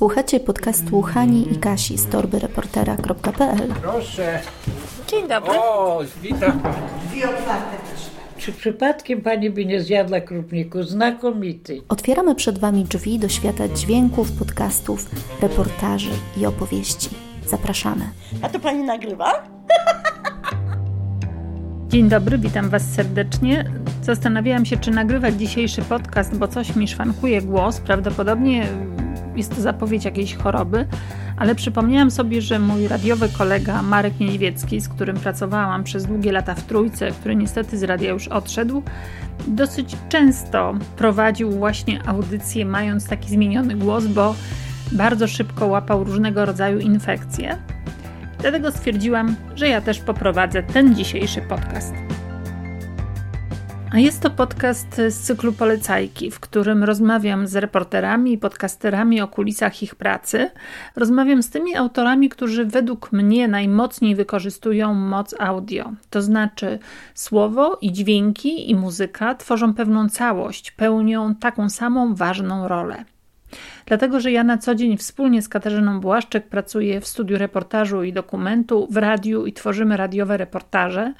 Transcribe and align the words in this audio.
Słuchacie 0.00 0.40
podcastu 0.40 1.02
Hani 1.02 1.52
i 1.52 1.56
Kasi 1.56 1.98
z 1.98 2.06
torbyreportera.pl 2.06 3.74
Proszę. 3.82 4.40
Dzień 5.08 5.28
dobry. 5.28 5.50
O, 5.58 6.00
witam. 6.22 6.62
Czy 8.38 8.52
przypadkiem 8.52 9.20
pani 9.20 9.50
by 9.50 9.66
nie 9.66 9.80
zjadła 9.80 10.20
krupniku? 10.20 10.82
Znakomity. 10.82 11.82
Otwieramy 11.88 12.34
przed 12.34 12.58
Wami 12.58 12.84
drzwi 12.84 13.18
do 13.18 13.28
świata 13.28 13.68
dźwięków, 13.68 14.32
podcastów, 14.32 15.10
reportaży 15.42 16.10
i 16.36 16.46
opowieści. 16.46 17.08
Zapraszamy. 17.46 18.04
A 18.42 18.48
to 18.48 18.60
pani 18.60 18.82
nagrywa? 18.82 19.32
Dzień 21.88 22.08
dobry, 22.08 22.38
witam 22.38 22.70
Was 22.70 22.82
serdecznie. 22.82 23.70
Zastanawiałam 24.02 24.66
się, 24.66 24.76
czy 24.76 24.90
nagrywać 24.90 25.34
dzisiejszy 25.34 25.82
podcast, 25.82 26.36
bo 26.36 26.48
coś 26.48 26.76
mi 26.76 26.88
szwankuje 26.88 27.42
głos. 27.42 27.80
Prawdopodobnie 27.80 28.66
jest 29.36 29.56
to 29.56 29.60
zapowiedź 29.62 30.04
jakiejś 30.04 30.34
choroby, 30.34 30.86
ale 31.36 31.54
przypomniałam 31.54 32.10
sobie, 32.10 32.42
że 32.42 32.58
mój 32.58 32.88
radiowy 32.88 33.28
kolega 33.28 33.82
Marek 33.82 34.20
Niedźwiecki, 34.20 34.80
z 34.80 34.88
którym 34.88 35.16
pracowałam 35.16 35.84
przez 35.84 36.06
długie 36.06 36.32
lata 36.32 36.54
w 36.54 36.64
Trójce, 36.64 37.10
który 37.10 37.36
niestety 37.36 37.78
z 37.78 37.82
radia 37.82 38.10
już 38.10 38.28
odszedł, 38.28 38.82
dosyć 39.46 39.96
często 40.08 40.74
prowadził 40.96 41.50
właśnie 41.50 42.08
audycje 42.08 42.64
mając 42.64 43.08
taki 43.08 43.28
zmieniony 43.30 43.74
głos, 43.74 44.06
bo 44.06 44.34
bardzo 44.92 45.28
szybko 45.28 45.66
łapał 45.66 46.04
różnego 46.04 46.44
rodzaju 46.44 46.78
infekcje. 46.78 47.56
Dlatego 48.40 48.72
stwierdziłam, 48.72 49.36
że 49.54 49.68
ja 49.68 49.80
też 49.80 50.00
poprowadzę 50.00 50.62
ten 50.62 50.94
dzisiejszy 50.94 51.40
podcast. 51.40 51.94
A 53.92 53.98
jest 53.98 54.22
to 54.22 54.30
podcast 54.30 55.00
z 55.08 55.14
cyklu 55.14 55.52
Polecajki, 55.52 56.30
w 56.30 56.40
którym 56.40 56.84
rozmawiam 56.84 57.46
z 57.46 57.56
reporterami 57.56 58.32
i 58.32 58.38
podcasterami 58.38 59.20
o 59.20 59.28
kulisach 59.28 59.82
ich 59.82 59.94
pracy. 59.94 60.50
Rozmawiam 60.96 61.42
z 61.42 61.50
tymi 61.50 61.76
autorami, 61.76 62.28
którzy 62.28 62.64
według 62.64 63.12
mnie 63.12 63.48
najmocniej 63.48 64.14
wykorzystują 64.14 64.94
moc 64.94 65.34
audio. 65.38 65.92
To 66.10 66.22
znaczy 66.22 66.78
słowo 67.14 67.78
i 67.80 67.92
dźwięki 67.92 68.70
i 68.70 68.74
muzyka 68.74 69.34
tworzą 69.34 69.74
pewną 69.74 70.08
całość, 70.08 70.70
pełnią 70.70 71.34
taką 71.34 71.68
samą 71.68 72.14
ważną 72.14 72.68
rolę. 72.68 73.04
Dlatego, 73.86 74.20
że 74.20 74.32
ja 74.32 74.44
na 74.44 74.58
co 74.58 74.74
dzień 74.74 74.96
wspólnie 74.96 75.42
z 75.42 75.48
Katarzyną 75.48 76.00
Błaszczyk 76.00 76.46
pracuję 76.48 77.00
w 77.00 77.06
studiu 77.06 77.38
reportażu 77.38 78.02
i 78.02 78.12
dokumentu, 78.12 78.88
w 78.90 78.96
radiu 78.96 79.46
i 79.46 79.52
tworzymy 79.52 79.96
radiowe 79.96 80.36
reportaże. 80.36 81.12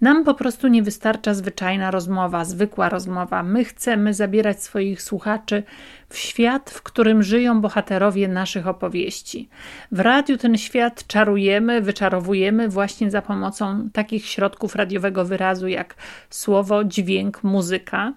Nam 0.00 0.24
po 0.24 0.34
prostu 0.34 0.68
nie 0.68 0.82
wystarcza 0.82 1.34
zwyczajna 1.34 1.90
rozmowa, 1.90 2.44
zwykła 2.44 2.88
rozmowa. 2.88 3.42
My 3.42 3.64
chcemy 3.64 4.14
zabierać 4.14 4.62
swoich 4.62 5.02
słuchaczy 5.02 5.62
w 6.08 6.18
świat, 6.18 6.70
w 6.70 6.82
którym 6.82 7.22
żyją 7.22 7.60
bohaterowie 7.60 8.28
naszych 8.28 8.66
opowieści. 8.66 9.48
W 9.92 10.00
radiu 10.00 10.36
ten 10.36 10.56
świat 10.56 11.06
czarujemy, 11.06 11.80
wyczarowujemy 11.80 12.68
właśnie 12.68 13.10
za 13.10 13.22
pomocą 13.22 13.88
takich 13.92 14.26
środków 14.26 14.76
radiowego 14.76 15.24
wyrazu 15.24 15.68
jak 15.68 15.94
słowo, 16.30 16.84
dźwięk, 16.84 17.44
muzyka 17.44 18.12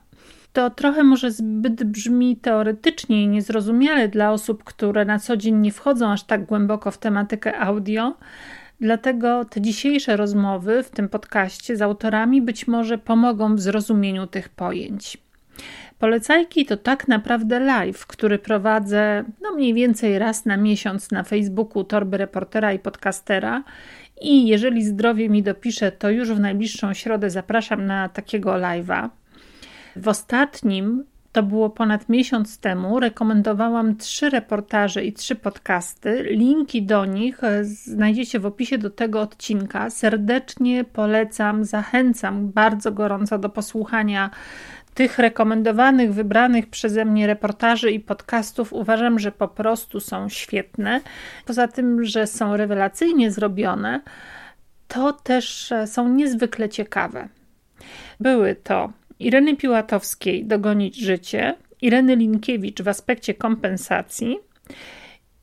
to 0.54 0.70
trochę 0.70 1.04
może 1.04 1.32
zbyt 1.32 1.84
brzmi 1.84 2.38
teoretycznie 2.38 3.24
i 3.24 3.28
niezrozumiale 3.28 4.08
dla 4.08 4.32
osób, 4.32 4.64
które 4.64 5.06
na 5.06 5.20
co 5.20 5.38
dzień 5.38 5.56
nie 5.56 5.72
wchodzą 5.72 6.12
aż 6.12 6.24
tak 6.24 6.46
głęboko 6.46 6.92
w 6.92 6.98
tematykę 6.98 7.59
audio. 7.59 8.14
Dlatego 8.82 9.46
te 9.46 9.62
dzisiejsze 9.62 10.18
rozmowy 10.18 10.84
w 10.84 10.90
tym 10.90 11.10
podcaście 11.10 11.78
z 11.78 11.82
autorami 11.82 12.42
być 12.42 12.68
może 12.68 12.98
pomogą 12.98 13.56
w 13.56 13.62
zrozumieniu 13.62 14.28
tych 14.28 14.50
pojęć. 14.50 15.18
Polecajki 16.00 16.66
to 16.66 16.78
tak 16.78 17.08
naprawdę 17.08 17.59
live, 17.59 18.06
który 18.06 18.40
prowadzę 18.40 19.24
no 19.42 19.52
mniej 19.56 19.74
więcej 19.74 20.20
raz 20.20 20.46
na 20.46 20.58
miesiąc 20.58 21.12
na 21.12 21.24
Facebooku 21.24 21.84
Torby 21.84 22.18
Reportera 22.18 22.74
i 22.74 22.80
Podcastera. 22.80 23.64
I 24.22 24.48
jeżeli 24.48 24.84
zdrowie 24.84 25.30
mi 25.30 25.44
dopisze, 25.44 25.92
to 25.92 26.09
już 26.09 26.30
w 26.32 26.40
najbliższą 26.40 26.94
środę 26.94 27.30
zapraszam 27.30 27.86
na 27.86 28.09
takiego 28.09 28.52
live'a. 28.52 29.09
W 29.96 30.08
ostatnim, 30.08 31.03
to 31.31 31.44
było 31.44 31.69
ponad 31.69 32.09
miesiąc 32.09 32.58
temu, 32.58 33.00
rekomendowałam 33.00 33.97
trzy 33.97 34.30
reportaże 34.30 35.06
i 35.06 35.14
trzy 35.14 35.36
podcasty. 35.36 36.24
Linki 36.24 36.84
do 36.84 37.06
nich 37.06 37.44
e, 37.44 37.66
znajdziecie 37.66 38.40
w 38.40 38.46
opisie 38.46 38.78
do 38.78 38.90
tego 38.90 39.22
odcinka. 39.22 39.90
Serdecznie 39.90 40.84
polecam, 40.84 41.66
zachęcam 41.66 42.50
bardzo 42.50 42.91
gorąco 42.91 43.40
do 43.40 43.50
posłuchania 43.50 44.30
tych 44.94 45.20
rekomendowanych, 45.20 46.14
wybranych 46.14 46.70
przeze 46.70 47.06
mnie 47.06 47.28
reportaży 47.28 47.91
i 47.91 48.00
podcastów. 48.00 48.74
Uważam, 48.74 49.20
że 49.20 49.31
po 49.31 49.47
prostu 49.47 50.00
są 50.00 50.30
świetne. 50.30 51.02
Poza 51.46 51.68
tym, 51.68 52.06
że 52.06 52.28
są 52.28 52.58
rewelacyjnie 52.58 53.31
zrobione, 53.31 54.02
to 54.88 55.14
też 55.14 55.72
e, 55.72 55.88
są 55.88 56.09
niezwykle 56.09 56.70
ciekawe. 56.70 57.28
Były 58.20 58.56
to 58.56 58.91
Ireny 59.22 59.56
Piłatowskiej 59.56 60.46
Dogonić 60.46 60.98
życie, 60.98 61.56
Ireny 61.82 62.16
Linkiewicz 62.16 62.82
w 62.82 62.88
aspekcie 62.88 63.34
kompensacji 63.34 64.40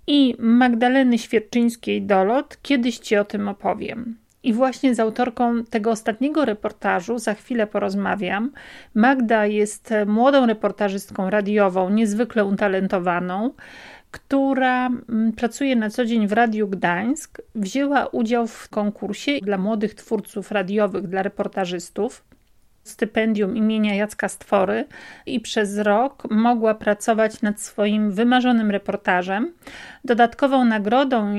i 0.07 0.35
Magdaleny 0.39 1.19
Świerczyńskiej 1.19 2.03
Dolot 2.03 2.59
Kiedyś 2.63 2.99
Ci 2.99 3.17
o 3.17 3.25
tym 3.25 3.49
opowiem. 3.49 4.17
I 4.43 4.53
właśnie 4.53 4.95
z 4.95 5.01
autorką 5.01 5.65
tego 5.65 5.91
ostatniego 5.91 6.45
reportażu 6.45 7.19
za 7.19 7.35
chwilę 7.35 7.67
porozmawiam. 7.67 8.53
Magda 8.95 9.47
jest 9.47 9.95
młodą 10.07 10.47
reportażystką 10.47 11.31
radiową, 11.31 11.91
niezwykle 11.91 12.45
utalentowaną, 12.45 13.51
która 14.11 14.87
mm, 14.87 15.33
pracuje 15.33 15.77
na 15.77 15.91
co 15.91 16.05
dzień 16.05 16.27
w 16.27 16.33
Radiu 16.33 16.69
Gdańsk. 16.69 17.43
Wzięła 17.55 18.07
udział 18.07 18.47
w 18.47 18.69
konkursie 18.69 19.39
dla 19.43 19.59
młodych 19.59 19.95
twórców 19.95 20.51
radiowych, 20.51 21.09
dla 21.09 21.23
reportażystów 21.23 22.28
stypendium 22.91 23.57
imienia 23.57 23.95
Jacka 23.95 24.29
Stwory 24.29 24.85
i 25.27 25.41
przez 25.41 25.79
rok 25.79 26.31
mogła 26.31 26.75
pracować 26.75 27.43
nad 27.43 27.61
swoim 27.61 28.11
wymarzonym 28.11 28.71
reportażem. 28.71 29.53
Dodatkową 30.05 30.65
nagrodą 30.65 31.35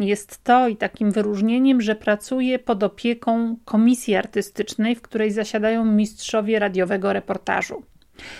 jest 0.00 0.44
to 0.44 0.68
i 0.68 0.76
takim 0.76 1.10
wyróżnieniem, 1.10 1.80
że 1.80 1.94
pracuje 1.94 2.58
pod 2.58 2.82
opieką 2.82 3.56
komisji 3.64 4.16
artystycznej, 4.16 4.94
w 4.94 5.02
której 5.02 5.30
zasiadają 5.30 5.84
mistrzowie 5.84 6.58
radiowego 6.58 7.12
reportażu. 7.12 7.82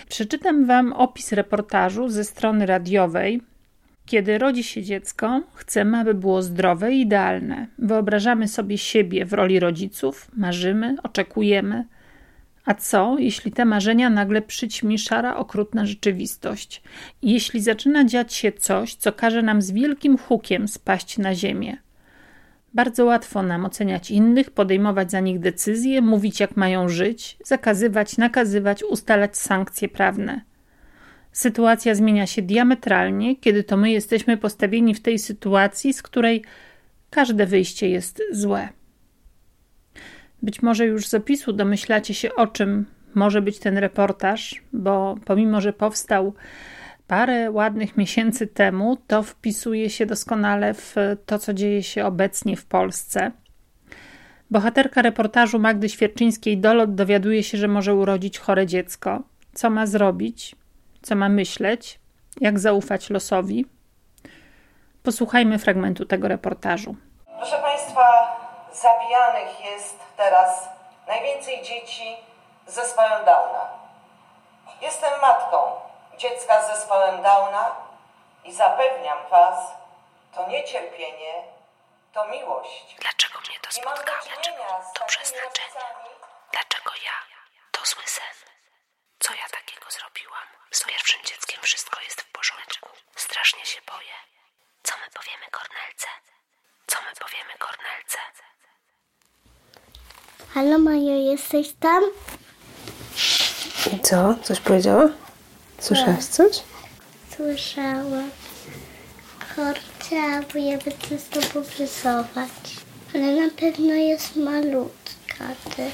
Przeczytam 0.08 0.66
Wam 0.66 0.92
opis 0.92 1.32
reportażu 1.32 2.08
ze 2.08 2.24
strony 2.24 2.66
radiowej. 2.66 3.42
Kiedy 4.06 4.38
rodzi 4.38 4.64
się 4.64 4.82
dziecko, 4.82 5.42
chcemy, 5.54 5.98
aby 5.98 6.14
było 6.14 6.42
zdrowe 6.42 6.92
i 6.92 7.00
idealne. 7.00 7.66
Wyobrażamy 7.78 8.48
sobie 8.48 8.78
siebie 8.78 9.24
w 9.24 9.32
roli 9.32 9.60
rodziców, 9.60 10.30
marzymy, 10.36 10.96
oczekujemy– 11.02 11.84
a 12.68 12.74
co, 12.74 13.16
jeśli 13.18 13.52
te 13.52 13.64
marzenia 13.64 14.10
nagle 14.10 14.42
przyćmi 14.42 14.98
szara, 14.98 15.36
okrutna 15.36 15.86
rzeczywistość? 15.86 16.82
Jeśli 17.22 17.60
zaczyna 17.60 18.04
dziać 18.04 18.34
się 18.34 18.52
coś, 18.52 18.94
co 18.94 19.12
każe 19.12 19.42
nam 19.42 19.62
z 19.62 19.70
wielkim 19.70 20.18
hukiem 20.18 20.68
spaść 20.68 21.18
na 21.18 21.34
ziemię? 21.34 21.76
Bardzo 22.74 23.04
łatwo 23.04 23.42
nam 23.42 23.64
oceniać 23.64 24.10
innych, 24.10 24.50
podejmować 24.50 25.10
za 25.10 25.20
nich 25.20 25.38
decyzje, 25.38 26.00
mówić 26.00 26.40
jak 26.40 26.56
mają 26.56 26.88
żyć, 26.88 27.36
zakazywać, 27.44 28.16
nakazywać, 28.16 28.84
ustalać 28.84 29.36
sankcje 29.36 29.88
prawne. 29.88 30.40
Sytuacja 31.32 31.94
zmienia 31.94 32.26
się 32.26 32.42
diametralnie, 32.42 33.36
kiedy 33.36 33.64
to 33.64 33.76
my 33.76 33.90
jesteśmy 33.90 34.36
postawieni 34.36 34.94
w 34.94 35.00
tej 35.00 35.18
sytuacji, 35.18 35.92
z 35.92 36.02
której 36.02 36.44
każde 37.10 37.46
wyjście 37.46 37.88
jest 37.88 38.22
złe. 38.32 38.77
Być 40.42 40.62
może 40.62 40.86
już 40.86 41.06
z 41.06 41.14
opisu 41.14 41.52
domyślacie 41.52 42.14
się, 42.14 42.34
o 42.34 42.46
czym 42.46 42.86
może 43.14 43.42
być 43.42 43.58
ten 43.58 43.78
reportaż, 43.78 44.62
bo 44.72 45.16
pomimo, 45.24 45.60
że 45.60 45.72
powstał 45.72 46.34
parę 47.06 47.50
ładnych 47.50 47.96
miesięcy 47.96 48.46
temu, 48.46 48.96
to 49.06 49.22
wpisuje 49.22 49.90
się 49.90 50.06
doskonale 50.06 50.74
w 50.74 50.94
to, 51.26 51.38
co 51.38 51.54
dzieje 51.54 51.82
się 51.82 52.04
obecnie 52.04 52.56
w 52.56 52.66
Polsce. 52.66 53.32
Bohaterka 54.50 55.02
reportażu 55.02 55.58
Magdy 55.58 55.88
Świerczyńskiej 55.88 56.58
Dolot 56.58 56.94
dowiaduje 56.94 57.42
się, 57.42 57.58
że 57.58 57.68
może 57.68 57.94
urodzić 57.94 58.38
chore 58.38 58.66
dziecko. 58.66 59.22
Co 59.52 59.70
ma 59.70 59.86
zrobić? 59.86 60.56
Co 61.02 61.16
ma 61.16 61.28
myśleć? 61.28 62.00
Jak 62.40 62.58
zaufać 62.58 63.10
losowi? 63.10 63.66
Posłuchajmy 65.02 65.58
fragmentu 65.58 66.04
tego 66.04 66.28
reportażu. 66.28 66.96
Proszę 67.38 67.56
zabijanych 68.80 69.60
jest 69.64 69.96
teraz 70.16 70.68
najwięcej 71.06 71.62
dzieci 71.62 72.16
z 72.66 72.74
zespołem 72.74 73.24
Downa. 73.24 73.68
Jestem 74.80 75.20
matką 75.20 75.80
dziecka 76.16 76.62
z 76.62 76.66
zespołem 76.66 77.22
Downa 77.22 77.76
i 78.44 78.52
zapewniam 78.52 79.18
Was, 79.30 79.72
to 80.34 80.46
niecierpienie, 80.48 81.44
to 82.12 82.28
miłość. 82.28 82.96
Dlaczego 83.00 83.38
mnie 83.40 83.60
to 83.60 83.72
spotka? 83.72 84.12
Dlaczego 84.26 84.64
to 84.94 85.04
przeznaczenie? 85.04 85.84
Dlaczego 86.52 86.90
ja? 87.04 87.12
To 87.72 87.84
zły 87.86 88.02
sen. 88.06 88.36
Co 89.18 89.34
ja 89.34 89.48
takiego 89.48 89.90
zrobiłam. 89.90 90.48
Z 90.70 90.84
pierwszym 90.84 91.24
dzieckiem 91.24 91.60
wszystko 91.62 92.00
jest 92.00 92.20
w 92.22 92.32
porządku. 92.32 92.88
Strasznie 93.16 93.66
się 93.66 93.80
boję. 93.82 94.14
Co 94.82 94.94
my 94.96 95.10
powiemy 95.10 95.46
Kornelce? 95.50 96.08
Co 96.86 96.98
my 97.02 97.12
powiemy 97.14 97.54
Kornelce? 97.58 98.18
Halo 100.54 100.78
Majo, 100.78 101.16
jesteś 101.16 101.72
tam? 101.80 102.02
I 103.92 104.00
co? 104.00 104.34
Coś 104.42 104.60
powiedziała? 104.60 105.08
Słyszałaś 105.78 106.24
coś? 106.24 106.52
Słyszałam. 107.36 108.30
Chciałabym 109.98 110.80
coś 111.08 111.20
z 111.20 111.28
tobą 111.28 111.66
rysować. 111.78 112.50
Ale 113.14 113.46
na 113.46 113.50
pewno 113.50 113.94
jest 113.94 114.36
malutka 114.36 115.44
też. 115.76 115.92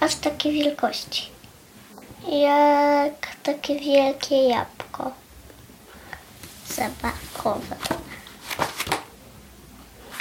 Aż 0.00 0.14
takiej 0.14 0.52
wielkości. 0.52 1.30
Jak 2.32 3.36
takie 3.42 3.80
wielkie 3.80 4.48
jabłko. 4.48 5.10
Zabawkowe. 6.68 7.76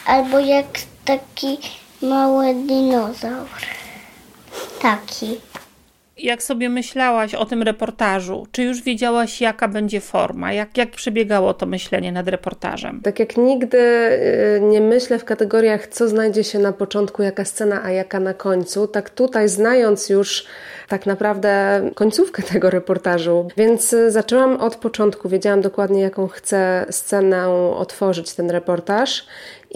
Albo 0.05 0.39
jak 0.39 0.67
taki 1.05 1.57
mały 2.01 2.53
dinozaur. 2.53 3.47
Taki. 4.81 5.39
Jak 6.17 6.43
sobie 6.43 6.69
myślałaś 6.69 7.35
o 7.35 7.45
tym 7.45 7.63
reportażu, 7.63 8.47
czy 8.51 8.63
już 8.63 8.81
wiedziałaś, 8.81 9.41
jaka 9.41 9.67
będzie 9.67 10.01
forma? 10.01 10.53
Jak, 10.53 10.77
jak 10.77 10.91
przebiegało 10.91 11.53
to 11.53 11.65
myślenie 11.65 12.11
nad 12.11 12.27
reportażem? 12.27 13.01
Tak 13.03 13.19
jak 13.19 13.37
nigdy 13.37 13.77
y, 13.77 14.61
nie 14.61 14.81
myślę 14.81 15.19
w 15.19 15.25
kategoriach, 15.25 15.87
co 15.87 16.07
znajdzie 16.07 16.43
się 16.43 16.59
na 16.59 16.73
początku, 16.73 17.23
jaka 17.23 17.45
scena, 17.45 17.83
a 17.83 17.91
jaka 17.91 18.19
na 18.19 18.33
końcu, 18.33 18.87
tak 18.87 19.09
tutaj, 19.09 19.49
znając 19.49 20.09
już 20.09 20.45
tak 20.87 21.05
naprawdę 21.05 21.81
końcówkę 21.95 22.43
tego 22.53 22.69
reportażu, 22.69 23.47
więc 23.57 23.93
y, 23.93 24.11
zaczęłam 24.11 24.57
od 24.57 24.75
początku. 24.75 25.29
Wiedziałam 25.29 25.61
dokładnie, 25.61 26.01
jaką 26.01 26.27
chcę 26.27 26.85
scenę 26.89 27.49
otworzyć 27.77 28.33
ten 28.33 28.49
reportaż 28.49 29.25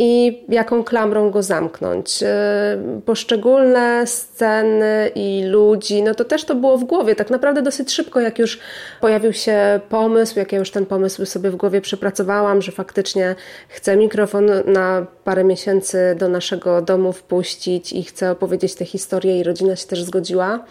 i 0.02 0.44
jaką 0.50 0.84
klamrą 0.84 1.32
go 1.32 1.44
zamknąć. 1.44 2.24
E, 2.24 2.78
poszczególne 3.06 4.08
sceny 4.08 5.12
i 5.16 5.44
ludzi, 5.46 6.04
no 6.04 6.16
to 6.16 6.26
też 6.26 6.44
to 6.44 6.56
było 6.56 6.78
w 6.78 6.84
głowie. 6.84 7.16
Tak 7.16 7.30
naprawdę 7.30 7.62
dosyć 7.62 7.94
szybko, 7.94 8.20
jak 8.20 8.40
już 8.40 8.60
pojawił 9.02 9.34
się 9.34 9.80
pomysł, 9.90 10.40
jak 10.40 10.52
ja 10.52 10.60
już 10.60 10.72
ten 10.72 10.86
pomysł 10.86 11.26
sobie 11.26 11.52
w 11.52 11.56
głowie 11.56 11.82
przepracowałam, 11.82 12.62
że 12.62 12.72
faktycznie 12.72 13.36
chcę 13.70 13.98
mikrofon 13.98 14.52
na 14.66 15.06
parę 15.24 15.44
miesięcy 15.44 16.16
do 16.20 16.30
naszego 16.30 16.82
domu 16.82 17.14
wpuścić 17.14 17.94
i 17.94 18.04
chcę 18.04 18.32
opowiedzieć 18.32 18.76
tę 18.76 18.86
historię 18.86 19.40
i 19.40 19.44
rodzina 19.44 19.76
się 19.76 19.88
też 19.88 20.04
zgodziła 20.04 20.66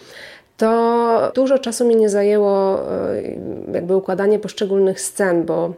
to 0.58 1.32
dużo 1.34 1.58
czasu 1.58 1.88
mi 1.88 1.96
nie 1.96 2.08
zajęło 2.08 2.80
e, 2.80 3.22
jakby 3.74 3.96
układanie 3.96 4.38
poszczególnych 4.38 5.00
scen, 5.00 5.44
bo 5.44 5.72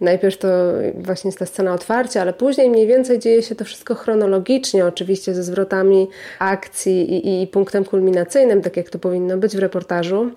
Najpierw 0.00 0.38
to 0.38 0.48
właśnie 0.94 1.28
jest 1.28 1.38
ta 1.38 1.46
scena 1.46 1.74
otwarcia, 1.74 2.20
ale 2.20 2.32
później 2.32 2.70
mniej 2.70 2.86
więcej 2.86 3.18
dzieje 3.18 3.42
się 3.42 3.54
to 3.54 3.64
wszystko 3.64 3.94
chronologicznie, 3.94 4.86
oczywiście 4.86 5.34
ze 5.34 5.42
zwrotami 5.42 6.08
akcji 6.38 7.14
i, 7.14 7.42
i 7.42 7.46
punktem 7.46 7.84
kulminacyjnym, 7.84 8.62
tak 8.62 8.76
jak 8.76 8.90
to 8.90 8.98
powinno 8.98 9.36
być 9.36 9.56
w 9.56 9.58
reportażu. 9.58 10.30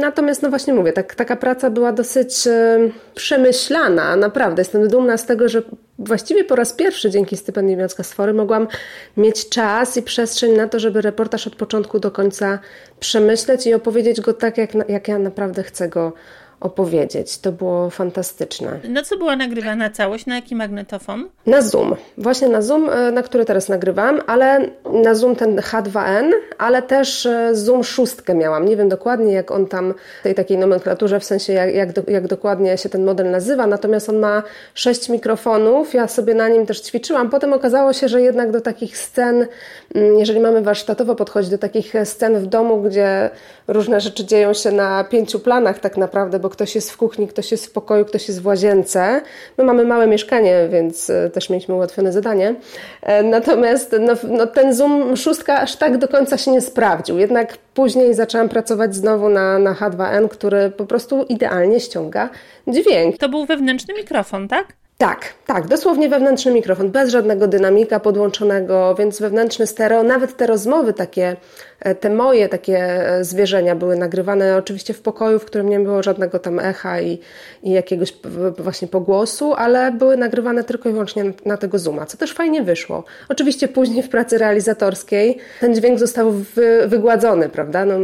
Natomiast, 0.00 0.42
no 0.42 0.50
właśnie 0.50 0.74
mówię, 0.74 0.92
tak, 0.92 1.14
taka 1.14 1.36
praca 1.36 1.70
była 1.70 1.92
dosyć 1.92 2.46
e, 2.46 2.78
przemyślana, 3.14 4.16
naprawdę. 4.16 4.60
Jestem 4.60 4.88
dumna 4.88 5.16
z 5.16 5.26
tego, 5.26 5.48
że 5.48 5.62
właściwie 5.98 6.44
po 6.44 6.56
raz 6.56 6.72
pierwszy 6.72 7.10
dzięki 7.10 7.36
stypendium 7.36 7.80
Jacka 7.80 8.02
Sfory 8.02 8.34
mogłam 8.34 8.68
mieć 9.16 9.48
czas 9.48 9.96
i 9.96 10.02
przestrzeń 10.02 10.52
na 10.52 10.68
to, 10.68 10.78
żeby 10.78 11.00
reportaż 11.00 11.46
od 11.46 11.56
początku 11.56 12.00
do 12.00 12.10
końca 12.10 12.58
przemyśleć 13.00 13.66
i 13.66 13.74
opowiedzieć 13.74 14.20
go 14.20 14.32
tak, 14.32 14.58
jak, 14.58 14.70
jak 14.88 15.08
ja 15.08 15.18
naprawdę 15.18 15.62
chcę 15.62 15.88
go 15.88 16.12
opowiedzieć. 16.60 17.38
To 17.38 17.52
było 17.52 17.90
fantastyczne. 17.90 18.80
Na 18.88 19.02
co 19.02 19.18
była 19.18 19.36
nagrywana 19.36 19.90
całość? 19.90 20.26
Na 20.26 20.34
jaki 20.34 20.56
magnetofon? 20.56 21.28
Na 21.46 21.62
Zoom. 21.62 21.96
Właśnie 22.18 22.48
na 22.48 22.62
Zoom, 22.62 22.90
e, 22.90 23.12
na 23.12 23.22
który 23.22 23.44
teraz 23.44 23.68
nagrywam, 23.68 24.20
ale 24.26 24.70
na 24.92 25.14
Zoom 25.14 25.36
ten 25.36 25.56
H2N, 25.56 26.30
ale 26.58 26.82
też 26.82 27.26
e, 27.26 27.54
Zoom 27.54 27.84
szóstkę 27.84 28.34
miałam. 28.34 28.64
Nie 28.68 28.76
wiem 28.76 28.88
dokładnie, 28.88 29.32
jak 29.32 29.50
on 29.50 29.66
tam 29.66 29.94
w 30.20 30.22
tej 30.22 30.34
takiej 30.34 30.58
nomenklaturze, 30.58 31.20
w 31.20 31.24
sensie 31.24 31.52
jak, 31.52 31.74
jak, 31.74 31.92
do, 31.92 32.02
jak 32.08 32.26
dokładnie 32.26 32.78
się 32.78 32.88
ten 32.88 33.04
model 33.04 33.30
nazywa, 33.30 33.66
natomiast 33.66 34.08
on 34.08 34.18
ma 34.18 34.42
sześć 34.74 35.08
mikrofonów. 35.08 35.94
Ja 35.94 36.08
sobie 36.08 36.34
na 36.34 36.48
nim 36.48 36.66
też 36.66 36.80
ćwiczyłam. 36.80 37.30
Potem 37.30 37.52
okazało 37.52 37.92
się, 37.92 38.08
że 38.08 38.22
jednak 38.22 38.50
do 38.50 38.60
takich 38.60 38.98
scen, 38.98 39.46
mm, 39.94 40.18
jeżeli 40.18 40.40
mamy 40.40 40.62
warsztatowo 40.62 41.14
podchodzić 41.14 41.50
do 41.50 41.58
takich 41.58 41.94
scen 42.04 42.38
w 42.38 42.46
domu, 42.46 42.82
gdzie 42.82 43.30
różne 43.68 44.00
rzeczy 44.00 44.24
dzieją 44.24 44.54
się 44.54 44.72
na 44.72 45.04
pięciu 45.04 45.40
planach 45.40 45.78
tak 45.78 45.96
naprawdę, 45.96 46.38
bo 46.46 46.50
ktoś 46.50 46.74
jest 46.74 46.90
w 46.90 46.96
kuchni, 46.96 47.28
ktoś 47.28 47.52
jest 47.52 47.66
w 47.66 47.70
pokoju, 47.70 48.04
ktoś 48.04 48.28
jest 48.28 48.42
w 48.42 48.46
łazience. 48.46 49.22
My 49.58 49.64
mamy 49.64 49.84
małe 49.84 50.06
mieszkanie, 50.06 50.68
więc 50.70 51.10
e, 51.10 51.30
też 51.30 51.50
mieliśmy 51.50 51.74
ułatwione 51.74 52.12
zadanie. 52.12 52.54
E, 53.02 53.22
natomiast 53.22 53.96
no, 54.00 54.12
no, 54.30 54.46
ten 54.46 54.74
Zoom 54.74 55.16
szóstka 55.16 55.60
aż 55.60 55.76
tak 55.76 55.98
do 55.98 56.08
końca 56.08 56.38
się 56.38 56.50
nie 56.50 56.60
sprawdził. 56.60 57.18
Jednak 57.18 57.58
później 57.74 58.14
zaczęłam 58.14 58.48
pracować 58.48 58.94
znowu 58.94 59.28
na, 59.28 59.58
na 59.58 59.74
H2N, 59.74 60.28
który 60.28 60.70
po 60.70 60.86
prostu 60.86 61.22
idealnie 61.22 61.80
ściąga 61.80 62.28
dźwięk. 62.68 63.18
To 63.18 63.28
był 63.28 63.46
wewnętrzny 63.46 63.94
mikrofon, 63.94 64.48
tak? 64.48 64.66
Tak, 64.98 65.34
tak, 65.46 65.66
dosłownie 65.66 66.08
wewnętrzny 66.08 66.52
mikrofon, 66.52 66.90
bez 66.90 67.10
żadnego 67.10 67.48
dynamika 67.48 68.00
podłączonego, 68.00 68.94
więc 68.94 69.20
wewnętrzny 69.20 69.66
stereo, 69.66 70.02
nawet 70.02 70.36
te 70.36 70.46
rozmowy 70.46 70.92
takie 70.92 71.36
E, 71.80 71.94
te 71.94 72.10
moje 72.10 72.48
takie 72.48 72.78
e, 72.78 73.24
zwierzenia 73.24 73.76
były 73.76 73.96
nagrywane 73.96 74.56
oczywiście 74.56 74.94
w 74.94 75.00
pokoju, 75.00 75.38
w 75.38 75.44
którym 75.44 75.68
nie 75.68 75.80
było 75.80 76.02
żadnego 76.02 76.38
tam 76.38 76.58
echa 76.58 77.00
i, 77.00 77.18
i 77.62 77.70
jakiegoś 77.70 78.14
właśnie 78.58 78.88
pogłosu, 78.88 79.54
ale 79.54 79.92
były 79.92 80.16
nagrywane 80.16 80.64
tylko 80.64 80.88
i 80.88 80.92
wyłącznie 80.92 81.24
na, 81.24 81.32
na 81.44 81.56
tego 81.56 81.78
Zooma, 81.78 82.06
co 82.06 82.16
też 82.16 82.32
fajnie 82.32 82.62
wyszło. 82.62 83.04
Oczywiście 83.28 83.68
później 83.68 84.02
w 84.02 84.08
pracy 84.08 84.38
realizatorskiej 84.38 85.38
ten 85.60 85.74
dźwięk 85.74 85.98
został 85.98 86.32
wy, 86.32 86.88
wygładzony, 86.88 87.48
prawda? 87.48 87.84
No, 87.84 87.94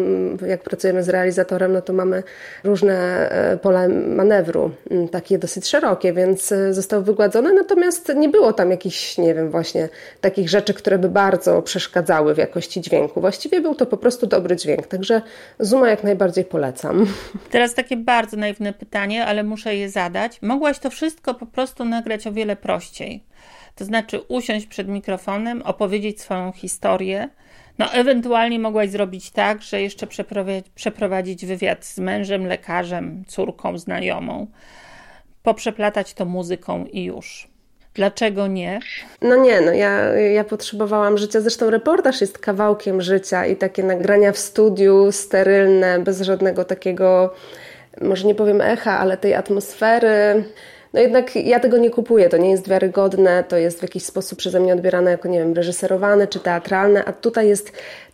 jak 0.47 0.63
pracujemy 0.63 1.03
z 1.03 1.09
realizatorem, 1.09 1.73
no 1.73 1.83
to 1.83 1.93
mamy 1.93 2.23
różne 2.65 2.95
e, 3.31 3.57
pola 3.57 3.89
manewru, 3.89 4.71
takie 5.11 5.39
dosyć 5.39 5.69
szerokie, 5.69 6.13
więc 6.13 6.55
został 6.83 7.03
wygładzony, 7.03 7.55
natomiast 7.55 8.13
nie 8.17 8.29
było 8.29 8.53
tam 8.53 8.71
jakichś, 8.71 9.19
nie 9.19 9.35
wiem, 9.35 9.51
właśnie 9.51 9.89
takich 10.21 10.49
rzeczy, 10.49 10.75
które 10.75 10.99
by 10.99 11.09
bardzo 11.09 11.63
przeszkadzały 11.63 12.35
w 12.35 12.39
jakości 12.39 12.81
dźwięku. 12.81 13.21
Właściwie 13.21 13.61
był 13.61 13.75
to 13.75 13.87
po 13.87 13.97
prostu 13.97 14.27
dobry 14.27 14.57
dźwięk, 14.57 14.87
także 14.87 15.23
Zuma 15.59 15.89
jak 15.89 16.05
najbardziej 16.05 16.45
polecam. 16.45 17.07
Teraz 17.51 17.75
takie 17.75 17.97
bardzo 17.97 18.37
naiwne 18.37 18.73
pytanie, 18.73 19.27
ale 19.27 19.43
muszę 19.43 19.77
je 19.77 19.91
zadać. 19.91 20.43
Mogłaś 20.43 20.79
to 20.79 20.91
wszystko 20.91 21.35
po 21.35 21.47
prostu 21.47 21.85
nagrać 21.85 22.27
o 22.27 22.33
wiele 22.33 22.57
prościej. 22.57 23.25
To 23.75 23.85
znaczy 23.85 24.21
usiąść 24.21 24.67
przed 24.67 24.89
mikrofonem, 24.89 25.63
opowiedzieć 25.63 26.21
swoją 26.21 26.53
historię. 26.53 27.29
No, 27.79 27.93
ewentualnie 27.93 28.59
mogłaś 28.59 28.91
zrobić 28.91 29.31
tak, 29.31 29.63
że 29.63 29.83
jeszcze 29.83 30.07
przeprowadzić 30.75 31.47
wywiad 31.47 31.85
z 31.85 31.99
mężem, 31.99 32.47
lekarzem, 32.47 33.25
córką, 33.27 33.79
znajomą, 33.79 34.47
poprzeplatać 35.43 36.15
to 36.15 36.25
muzyką 36.25 36.85
i 36.85 37.05
już. 37.05 37.53
Dlaczego 37.95 38.47
nie? 38.47 38.81
No 39.23 39.37
nie, 39.37 39.61
no 39.61 39.73
ja, 39.73 39.91
ja 40.15 40.45
potrzebowałam 40.45 41.19
życia. 41.19 41.41
Zresztą 41.41 41.71
reportaż 41.71 42.21
jest 42.21 42.39
kawałkiem 42.39 43.03
życia 43.03 43.47
i 43.47 43.57
takie 43.57 43.83
nagrania 43.83 44.33
w 44.33 44.39
studiu, 44.39 45.13
sterylne, 45.13 45.99
bez 45.99 46.21
żadnego 46.21 46.65
takiego, 46.65 47.35
może 48.01 48.27
nie 48.27 48.35
powiem 48.35 48.61
echa, 48.61 48.99
ale 48.99 49.17
tej 49.17 49.35
atmosfery. 49.35 50.45
No 50.93 51.01
jednak 51.01 51.37
ja 51.37 51.61
tego 51.61 51.79
nie 51.79 51.91
kupuję, 51.91 52.29
to 52.29 52.37
nie 52.37 52.51
jest 52.51 52.69
wiarygodne, 52.69 53.45
to 53.45 53.57
jest 53.57 53.79
w 53.79 53.83
jakiś 53.83 54.05
sposób 54.05 54.39
przeze 54.39 54.61
mnie 54.61 54.73
odbierane 54.73 55.11
jako, 55.11 55.29
nie 55.29 55.39
wiem, 55.39 55.55
reżyserowane 55.55 56.27
czy 56.27 56.41
teatralne, 56.41 57.05
a 57.05 57.13
tutaj 57.13 57.49
jest 57.49 57.73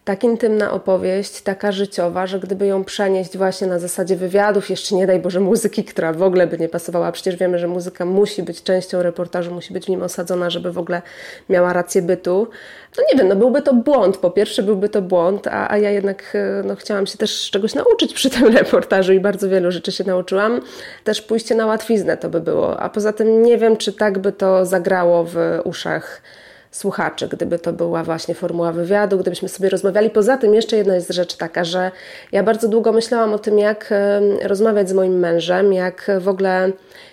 tak 0.09 0.25
intymna 0.25 0.73
opowieść, 0.73 1.43
taka 1.43 1.73
życiowa, 1.73 2.27
że 2.27 2.41
gdyby 2.41 2.67
ją 2.67 2.85
przenieść 2.85 3.37
właśnie 3.37 3.67
na 3.67 3.79
zasadzie 3.79 4.17
wywiadów, 4.17 4.71
jeszcze 4.71 4.95
nie 4.95 5.07
daj 5.07 5.21
Boże 5.21 5.41
muzyki, 5.41 5.85
która 5.85 6.13
w 6.13 6.23
ogóle 6.23 6.47
by 6.47 6.59
nie 6.59 6.69
pasowała, 6.69 7.13
przecież 7.13 7.37
wiemy, 7.37 7.59
że 7.59 7.69
muzyka 7.69 8.05
musi 8.05 8.43
być 8.43 8.63
częścią 8.63 9.03
reportażu, 9.03 9.55
musi 9.55 9.73
być 9.73 9.87
w 9.87 9.89
nim 9.89 10.03
osadzona, 10.03 10.51
żeby 10.51 10.73
w 10.73 10.79
ogóle 10.79 11.03
miała 11.49 11.73
rację 11.73 12.03
bytu. 12.03 12.49
No 12.97 13.05
nie 13.13 13.19
wiem, 13.19 13.29
no 13.29 13.37
byłby 13.37 13.63
to 13.63 13.75
błąd, 13.75 14.17
po 14.17 14.31
pierwsze 14.31 14.63
byłby 14.63 14.89
to 14.89 15.03
błąd, 15.03 15.47
a, 15.47 15.71
a 15.71 15.79
ja 15.79 15.91
jednak 15.91 16.23
e, 16.35 16.63
no, 16.67 16.77
chciałam 16.77 17.07
się 17.07 17.19
też 17.19 17.51
czegoś 17.51 17.75
nauczyć 17.75 18.15
przy 18.15 18.31
tym 18.31 18.47
reportażu 18.59 19.13
i 19.13 19.21
bardzo 19.21 19.49
wielu 19.49 19.71
rzeczy 19.71 19.93
się 19.93 20.05
nauczyłam. 20.05 20.61
Też 21.05 21.23
pójście 21.23 21.55
na 21.55 21.67
łatwiznę 21.67 22.17
to 22.17 22.29
by 22.29 22.41
było, 22.41 22.81
a 22.81 22.89
poza 22.89 23.13
tym 23.13 23.43
nie 23.43 23.59
wiem, 23.59 23.77
czy 23.77 23.93
tak 23.93 24.19
by 24.19 24.33
to 24.33 24.67
zagrało 24.67 25.25
w 25.25 25.37
uszach 25.65 26.23
słuchaczy, 26.71 27.29
gdyby 27.29 27.59
to 27.59 27.73
była 27.73 28.05
właśnie 28.05 28.35
formuła 28.35 28.73
wywiadu, 28.73 29.19
gdybyśmy 29.19 29.49
sobie 29.49 29.69
rozmawiali. 29.69 30.11
Poza 30.11 30.37
tym 30.37 30.55
jeszcze 30.55 30.77
jedna 30.77 30.95
jest 30.95 31.13
rzecz 31.13 31.37
taka, 31.37 31.65
że 31.65 31.91
ja 32.33 32.43
bardzo 32.43 32.69
długo 32.69 32.93
myślałam 32.93 33.33
o 33.33 33.39
tym, 33.39 33.59
jak 33.59 33.95
rozmawiać 34.43 34.89
z 34.89 34.93
moim 34.93 35.19
mężem, 35.19 35.73
jak 35.73 36.11
w 36.21 36.29
ogóle 36.29 36.73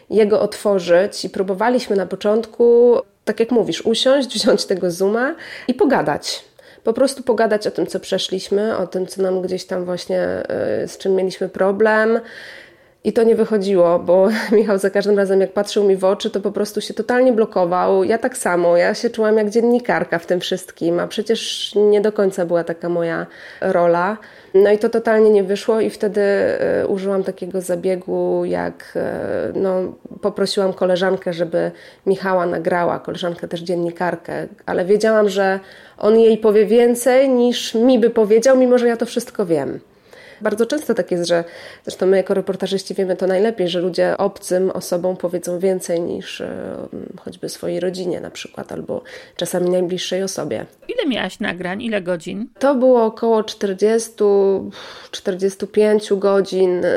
jego 0.09 0.41
otworzyć 0.41 1.25
i 1.25 1.29
próbowaliśmy 1.29 1.95
na 1.95 2.05
początku, 2.05 2.97
tak 3.25 3.39
jak 3.39 3.51
mówisz, 3.51 3.85
usiąść, 3.85 4.29
wziąć 4.35 4.65
tego 4.65 4.91
Zooma 4.91 5.35
i 5.67 5.73
pogadać 5.73 6.43
po 6.85 6.93
prostu 6.93 7.23
pogadać 7.23 7.67
o 7.67 7.71
tym, 7.71 7.87
co 7.87 7.99
przeszliśmy, 7.99 8.77
o 8.77 8.87
tym, 8.87 9.07
co 9.07 9.21
nam 9.21 9.41
gdzieś 9.41 9.65
tam 9.65 9.85
właśnie, 9.85 10.19
e, 10.19 10.87
z 10.87 10.97
czym 10.97 11.15
mieliśmy 11.15 11.49
problem. 11.49 12.19
I 13.05 13.13
to 13.13 13.23
nie 13.23 13.35
wychodziło, 13.35 13.99
bo 13.99 14.27
Michał 14.51 14.77
za 14.77 14.89
każdym 14.89 15.17
razem, 15.17 15.41
jak 15.41 15.53
patrzył 15.53 15.83
mi 15.83 15.95
w 15.95 16.03
oczy, 16.03 16.29
to 16.29 16.41
po 16.41 16.51
prostu 16.51 16.81
się 16.81 16.93
totalnie 16.93 17.33
blokował. 17.33 18.03
Ja 18.03 18.17
tak 18.17 18.37
samo, 18.37 18.77
ja 18.77 18.93
się 18.93 19.09
czułam 19.09 19.37
jak 19.37 19.49
dziennikarka 19.49 20.19
w 20.19 20.25
tym 20.25 20.39
wszystkim, 20.39 20.99
a 20.99 21.07
przecież 21.07 21.71
nie 21.75 22.01
do 22.01 22.11
końca 22.11 22.45
była 22.45 22.63
taka 22.63 22.89
moja 22.89 23.25
rola. 23.61 24.17
No 24.53 24.71
i 24.71 24.77
to 24.77 24.89
totalnie 24.89 25.29
nie 25.29 25.43
wyszło, 25.43 25.81
i 25.81 25.89
wtedy 25.89 26.21
e, 26.21 26.87
użyłam 26.87 27.23
takiego 27.23 27.61
zabiegu, 27.61 28.45
jak 28.45 28.93
e, 28.95 29.51
no, 29.55 29.93
poprosiłam 30.21 30.73
koleżankę, 30.73 31.33
żeby 31.33 31.71
Michała 32.05 32.45
nagrała, 32.45 32.99
koleżankę 32.99 33.47
też 33.47 33.61
dziennikarkę, 33.61 34.47
ale 34.65 34.85
wiedziałam, 34.85 35.29
że 35.29 35.59
on 35.97 36.19
jej 36.19 36.37
powie 36.37 36.65
więcej 36.65 37.29
niż 37.29 37.73
mi 37.75 37.99
by 37.99 38.09
powiedział, 38.09 38.57
mimo 38.57 38.77
że 38.77 38.87
ja 38.87 38.97
to 38.97 39.05
wszystko 39.05 39.45
wiem. 39.45 39.79
Bardzo 40.41 40.65
często 40.65 40.93
tak 40.93 41.11
jest, 41.11 41.27
że 41.27 41.43
zresztą 41.83 42.05
my 42.05 42.17
jako 42.17 42.33
reportażyści 42.33 42.93
wiemy 42.93 43.15
to 43.15 43.27
najlepiej, 43.27 43.69
że 43.69 43.79
ludzie 43.79 44.17
obcym 44.17 44.71
osobom 44.71 45.17
powiedzą 45.17 45.59
więcej 45.59 46.01
niż 46.01 46.41
e, 46.41 46.75
choćby 47.19 47.49
swojej 47.49 47.79
rodzinie 47.79 48.21
na 48.21 48.31
przykład, 48.31 48.71
albo 48.71 49.01
czasami 49.35 49.69
najbliższej 49.69 50.23
osobie. 50.23 50.65
Ile 50.87 51.05
miałaś 51.05 51.39
nagrań? 51.39 51.81
Ile 51.81 52.01
godzin? 52.01 52.47
To 52.59 52.75
było 52.75 53.05
około 53.05 53.41
40-45 53.41 56.19
godzin 56.19 56.85
e, 56.85 56.89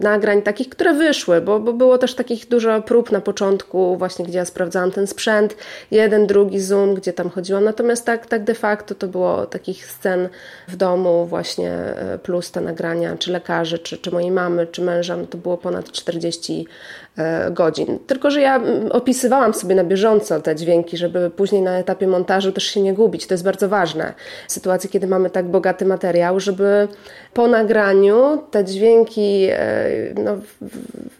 nagrań 0.00 0.42
takich, 0.42 0.68
które 0.68 0.94
wyszły, 0.94 1.40
bo, 1.40 1.60
bo 1.60 1.72
było 1.72 1.98
też 1.98 2.14
takich 2.14 2.48
dużo 2.48 2.82
prób 2.82 3.12
na 3.12 3.20
początku, 3.20 3.96
właśnie 3.96 4.24
gdzie 4.24 4.38
ja 4.38 4.44
sprawdzałam 4.44 4.90
ten 4.90 5.06
sprzęt, 5.06 5.56
jeden, 5.90 6.26
drugi 6.26 6.60
Zoom, 6.60 6.94
gdzie 6.94 7.12
tam 7.12 7.30
chodziłam. 7.30 7.64
Natomiast 7.64 8.06
tak, 8.06 8.26
tak 8.26 8.44
de 8.44 8.54
facto 8.54 8.94
to 8.94 9.08
było 9.08 9.46
takich 9.46 9.86
scen 9.86 10.28
w 10.68 10.76
domu 10.76 11.26
właśnie 11.26 11.72
e, 11.72 12.18
plus 12.22 12.50
te 12.50 12.60
nagrania, 12.60 12.71
czy 13.18 13.32
lekarzy, 13.32 13.78
czy, 13.78 13.98
czy 13.98 14.10
mojej 14.10 14.30
mamy, 14.30 14.66
czy 14.66 14.82
męża, 14.82 15.16
no 15.16 15.26
to 15.26 15.38
było 15.38 15.58
ponad 15.58 15.92
40 15.92 16.66
E, 17.11 17.11
godzin. 17.50 17.98
Tylko, 18.06 18.30
że 18.30 18.40
ja 18.40 18.56
mm, 18.56 18.92
opisywałam 18.92 19.54
sobie 19.54 19.74
na 19.74 19.84
bieżąco 19.84 20.40
te 20.40 20.56
dźwięki, 20.56 20.96
żeby 20.96 21.30
później 21.30 21.62
na 21.62 21.78
etapie 21.78 22.06
montażu 22.06 22.52
też 22.52 22.64
się 22.64 22.80
nie 22.80 22.94
gubić. 22.94 23.26
To 23.26 23.34
jest 23.34 23.44
bardzo 23.44 23.68
ważne. 23.68 24.14
W 24.48 24.52
sytuacji, 24.52 24.90
kiedy 24.90 25.06
mamy 25.06 25.30
tak 25.30 25.46
bogaty 25.46 25.84
materiał, 25.84 26.40
żeby 26.40 26.88
po 27.34 27.48
nagraniu 27.48 28.42
te 28.50 28.64
dźwięki 28.64 29.46
e, 29.50 29.88
no, 30.24 30.36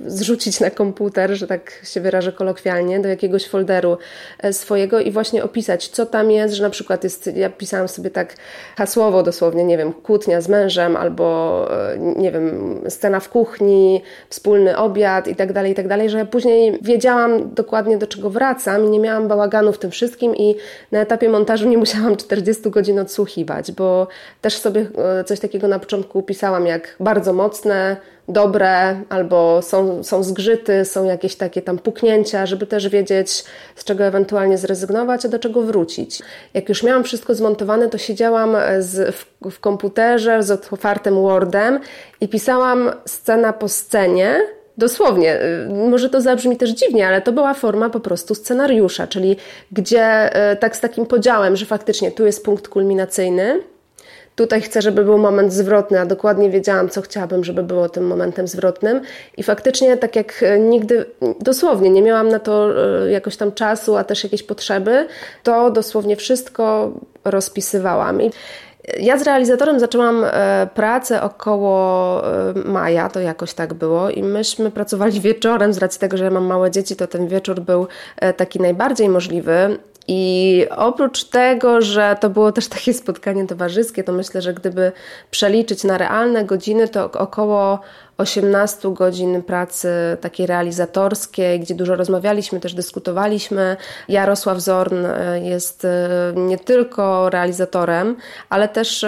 zrzucić 0.07 0.61
na 0.61 0.71
komputer, 0.71 1.35
że 1.35 1.47
tak 1.47 1.73
się 1.85 2.01
wyrażę 2.01 2.33
kolokwialnie, 2.33 3.01
do 3.01 3.09
jakiegoś 3.09 3.49
folderu 3.49 3.99
e, 4.39 4.53
swojego 4.53 5.01
i 5.01 5.11
właśnie 5.11 5.45
opisać, 5.45 5.89
co 5.89 6.07
tam 6.07 6.31
jest, 6.31 6.55
że 6.55 6.63
na 6.63 6.71
przykład 6.71 7.05
jest, 7.05 7.31
ja 7.37 7.51
pisałam 7.51 7.89
sobie 7.89 8.11
tak 8.11 8.35
hasłowo 8.77 9.23
dosłownie, 9.23 9.65
nie 9.65 9.79
wiem, 9.79 9.93
kłótnia 9.93 10.41
z 10.41 10.49
mężem 10.49 10.97
albo, 10.97 11.69
nie 11.99 12.33
wiem, 12.33 12.81
scena 12.89 13.21
w 13.21 13.29
kuchni, 13.29 14.03
wspólny 14.29 14.77
obiad 14.77 15.29
i 15.29 15.37
tak 15.37 15.53
dalej, 15.53 15.75
tak 15.75 15.82
dalej, 15.89 16.11
że 16.11 16.27
później 16.27 16.79
wiedziałam 16.83 17.55
dokładnie 17.55 17.99
do 17.99 18.07
czego 18.07 18.31
wracam 18.31 18.87
i 18.87 18.91
nie 18.91 19.01
miałam 19.01 19.29
bałaganu 19.29 19.73
w 19.73 19.79
tym 19.79 19.91
wszystkim 19.91 20.37
i 20.37 20.55
na 20.93 21.01
etapie 21.01 21.29
montażu 21.29 21.69
nie 21.69 21.79
musiałam 21.79 22.17
40 22.27 22.71
godzin 22.71 22.99
odsłuchiwać, 22.99 23.73
bo 23.73 24.07
też 24.41 24.57
sobie 24.57 24.87
e, 25.21 25.25
coś 25.25 25.41
takiego 25.41 25.69
na 25.69 25.79
początku 25.79 26.23
pisałam 26.23 26.67
jak 26.67 26.97
bardzo 27.01 27.33
mocne, 27.33 27.97
dobre, 28.29 29.01
albo 29.09 29.63
są, 29.63 30.03
są 30.03 30.23
zgrzyty, 30.23 30.85
są 30.85 31.05
jakieś 31.05 31.37
takie 31.37 31.63
tam 31.63 31.79
puknięcia, 31.79 32.47
żeby 32.47 32.67
też 32.67 32.89
wiedzieć, 32.89 33.45
z 33.77 33.85
czego 33.85 34.05
ewentualnie 34.05 34.59
zrezygnować, 34.59 35.25
a 35.25 35.29
do 35.29 35.39
czego 35.39 35.63
wrócić. 35.63 36.23
Jak 36.55 36.69
już 36.69 36.83
miałam 36.83 37.05
wszystko 37.05 37.35
zmontowane, 37.35 37.89
to 37.89 37.99
siedziałam 37.99 38.57
z, 38.79 39.15
w, 39.15 39.51
w 39.51 39.61
komputerze 39.61 40.43
z 40.43 40.51
otwartym 40.51 41.15
Wordem 41.15 41.81
i 42.21 42.29
pisałam 42.29 42.91
scena 43.07 43.53
po 43.53 43.69
scenie, 43.69 44.41
Dosłownie, 44.79 45.41
y, 45.43 45.89
może 45.91 46.11
to 46.11 46.21
zabrzmi 46.21 46.57
też 46.57 46.71
dziwnie, 46.71 47.07
ale 47.07 47.23
to 47.23 47.33
była 47.33 47.55
forma 47.55 47.91
po 47.91 48.01
prostu 48.01 48.35
scenariusza, 48.35 49.07
czyli 49.07 49.37
gdzie 49.73 50.37
y, 50.53 50.57
tak 50.57 50.77
z 50.77 50.81
takim 50.81 51.07
podziałem, 51.07 51.57
że 51.57 51.67
faktycznie 51.67 52.13
tu 52.13 52.27
jest 52.27 52.45
punkt 52.45 52.69
kulminacyjny, 52.69 53.61
tutaj 54.37 54.61
chcę, 54.61 54.83
żeby 54.83 55.05
był 55.05 55.19
moment 55.19 55.53
zwrotny, 55.53 56.01
a 56.01 56.07
dokładnie 56.07 56.51
wiedziałam, 56.51 56.89
co 56.89 57.03
chciałabym, 57.03 57.45
żeby 57.45 57.63
było 57.63 57.89
tym 57.89 58.07
momentem 58.07 58.49
zwrotnym. 58.49 59.01
I 59.37 59.43
faktycznie, 59.43 59.97
tak 59.97 60.17
jak 60.17 60.43
y, 60.43 60.59
nigdy, 60.61 61.05
dosłownie 61.41 61.91
nie 61.91 62.03
miałam 62.03 62.29
na 62.29 62.39
to 62.39 62.69
jakoś 63.09 63.37
tam 63.37 63.53
czasu, 63.53 63.97
a 63.97 64.05
też 64.05 64.25
jakieś 64.25 64.43
potrzeby, 64.43 65.07
to 65.43 65.71
dosłownie 65.71 66.17
wszystko 66.17 66.93
rozpisywałam. 67.25 68.23
I 68.23 68.31
ja 69.01 69.19
z 69.19 69.23
realizatorem 69.23 69.81
zaczęłam 69.81 70.25
e, 70.25 70.69
pracę 70.75 71.23
około 71.23 72.23
e, 72.27 72.55
maja, 72.65 73.09
to 73.09 73.21
jakoś 73.21 73.55
tak 73.55 73.75
było, 73.75 74.11
i 74.11 74.23
myśmy 74.23 74.71
pracowali 74.71 75.21
wieczorem. 75.31 75.73
Z 75.73 75.79
racji 75.79 76.01
tego, 76.01 76.17
że 76.17 76.25
ja 76.25 76.31
mam 76.31 76.45
małe 76.45 76.71
dzieci, 76.71 76.97
to 76.97 77.07
ten 77.07 77.29
wieczór 77.29 77.61
był 77.61 77.87
e, 78.17 78.33
taki 78.33 78.61
najbardziej 78.61 79.09
możliwy. 79.09 79.79
I 80.09 80.67
oprócz 80.77 81.25
tego, 81.25 81.81
że 81.81 82.17
to 82.21 82.31
było 82.31 82.53
też 82.53 82.69
takie 82.69 82.95
spotkanie 82.95 83.47
towarzyskie, 83.47 84.05
to 84.05 84.13
myślę, 84.13 84.43
że 84.43 84.55
gdyby 84.55 84.93
przeliczyć 85.31 85.85
na 85.85 85.99
realne 85.99 86.45
godziny, 86.45 86.89
to 86.89 87.11
około 87.13 87.81
18 88.23 88.95
godzin 88.95 89.43
pracy 89.43 89.89
takiej 90.21 90.47
realizatorskiej, 90.47 91.61
gdzie 91.61 91.75
dużo 91.75 91.97
rozmawialiśmy, 91.97 92.61
też 92.61 92.75
dyskutowaliśmy. 92.75 93.77
Jarosław 94.09 94.61
Zorn 94.61 95.07
e, 95.07 95.41
jest 95.41 95.85
e, 95.85 96.09
nie 96.37 96.59
tylko 96.59 97.31
realizatorem, 97.31 98.17
ale 98.49 98.69
też 98.69 99.07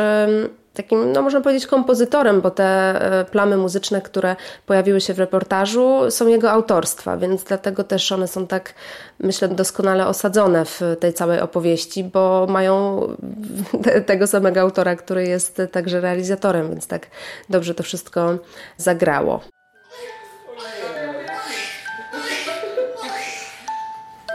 takim, 0.75 1.13
no 1.13 1.23
można 1.23 1.41
powiedzieć, 1.41 1.67
kompozytorem, 1.67 2.41
bo 2.41 2.51
te 2.51 2.65
e, 2.65 3.25
plamy 3.25 3.57
muzyczne, 3.57 4.03
które 4.03 4.37
pojawiły 4.67 5.01
się 5.01 5.15
w 5.15 5.19
reportażu, 5.19 6.11
są 6.11 6.27
jego 6.27 6.51
autorstwa, 6.51 7.17
więc 7.17 7.45
dlatego 7.45 7.85
też 7.85 8.13
one 8.13 8.29
są 8.29 8.47
tak, 8.47 8.75
myślę, 9.21 9.49
doskonale 9.49 10.07
osadzone 10.07 10.65
w 10.65 10.81
tej 11.01 11.13
całej 11.13 11.41
opowieści, 11.41 12.05
bo 12.05 12.47
mają 12.51 13.01
tego 14.07 14.27
samego 14.27 14.61
autora, 14.61 14.97
który 14.97 15.27
jest 15.27 15.63
także 15.73 16.01
realizatorem, 16.01 16.69
więc 16.69 16.87
tak 16.87 17.07
dobrze 17.49 17.75
to 17.75 17.83
wszystko 17.83 18.39
zagrało. 18.77 19.41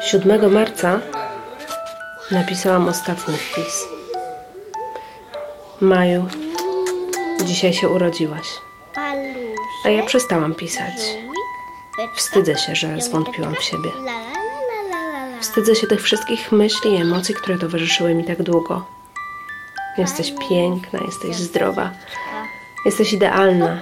7 0.01 0.51
marca 0.51 0.99
napisałam 2.31 2.87
ostatni 2.87 3.37
wpis. 3.37 3.98
Maju, 5.81 6.27
dzisiaj 7.45 7.73
się 7.73 7.89
urodziłaś. 7.89 8.47
A 9.85 9.89
ja 9.89 10.05
przestałam 10.05 10.55
pisać. 10.55 10.93
Wstydzę 12.15 12.57
się, 12.57 12.75
że 12.75 13.01
zwątpiłam 13.01 13.55
w 13.55 13.63
siebie. 13.63 13.91
Wstydzę 15.39 15.75
się 15.75 15.87
tych 15.87 16.01
wszystkich 16.01 16.51
myśli 16.51 16.91
i 16.91 17.01
emocji, 17.01 17.35
które 17.35 17.57
towarzyszyły 17.57 18.15
mi 18.15 18.23
tak 18.23 18.43
długo. 18.43 18.85
Jesteś 19.97 20.33
piękna, 20.49 20.99
jesteś 21.05 21.35
zdrowa, 21.35 21.91
jesteś 22.85 23.13
idealna. 23.13 23.81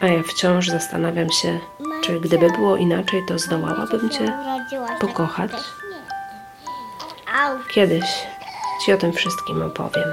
A 0.00 0.06
ja 0.06 0.22
wciąż 0.22 0.68
zastanawiam 0.68 1.30
się, 1.30 1.58
czy 2.02 2.20
gdyby 2.20 2.50
było 2.50 2.76
inaczej, 2.76 3.22
to 3.28 3.38
zdołałabym 3.38 4.10
Cię 4.10 4.32
pokochać. 5.00 5.50
Kiedyś 7.74 8.04
Ci 8.84 8.92
o 8.92 8.96
tym 8.96 9.12
wszystkim 9.12 9.62
opowiem. 9.62 10.12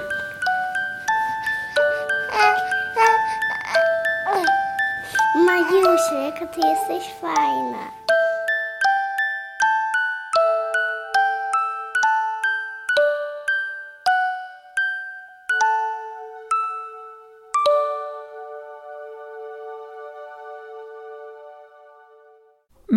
Majusiu, 5.46 6.16
jaka 6.26 6.48
ty 6.48 6.62
jesteś 6.68 7.14
fajna. 7.22 8.09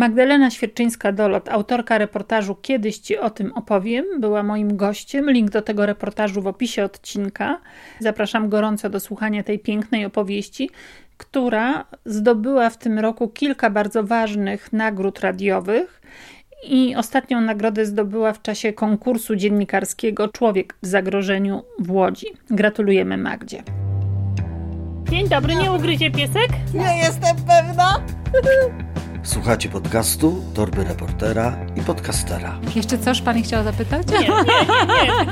Magdalena 0.03 0.49
Świerczyńska-Dolot, 0.49 1.49
autorka 1.49 1.97
reportażu 1.97 2.55
Kiedyś 2.55 2.97
Ci 2.97 3.17
o 3.17 3.29
tym 3.29 3.51
opowiem, 3.51 4.05
była 4.19 4.43
moim 4.43 4.77
gościem. 4.77 5.31
Link 5.31 5.49
do 5.49 5.61
tego 5.61 5.85
reportażu 5.85 6.41
w 6.41 6.47
opisie 6.47 6.83
odcinka. 6.83 7.59
Zapraszam 7.99 8.49
gorąco 8.49 8.89
do 8.89 8.99
słuchania 8.99 9.43
tej 9.43 9.59
pięknej 9.59 10.05
opowieści, 10.05 10.69
która 11.17 11.85
zdobyła 12.05 12.69
w 12.69 12.77
tym 12.77 12.99
roku 12.99 13.27
kilka 13.27 13.69
bardzo 13.69 14.03
ważnych 14.03 14.73
nagród 14.73 15.19
radiowych 15.19 16.01
i 16.69 16.95
ostatnią 16.95 17.41
nagrodę 17.41 17.85
zdobyła 17.85 18.33
w 18.33 18.41
czasie 18.41 18.73
konkursu 18.73 19.35
dziennikarskiego 19.35 20.27
Człowiek 20.27 20.75
w 20.81 20.87
zagrożeniu 20.87 21.63
w 21.79 21.91
Łodzi. 21.91 22.27
Gratulujemy 22.49 23.17
Magdzie. 23.17 23.63
Dzień 25.09 25.29
dobry, 25.29 25.55
nie 25.55 25.71
ugryzie 25.71 26.11
piesek? 26.11 26.49
Nie 26.73 26.97
jestem 26.97 27.35
pewna. 27.47 28.01
Słuchacie 29.23 29.69
podcastu 29.69 30.43
Torby 30.53 30.83
Reportera 30.83 31.55
i 31.75 31.81
Podcastera. 31.81 32.59
Jeszcze 32.75 32.97
coś 32.97 33.21
Pani 33.21 33.43
chciała 33.43 33.63
zapytać? 33.63 34.07
Nie, 34.07 34.19
nie, 34.19 34.25
nie, 34.27 35.25
nie. 35.25 35.31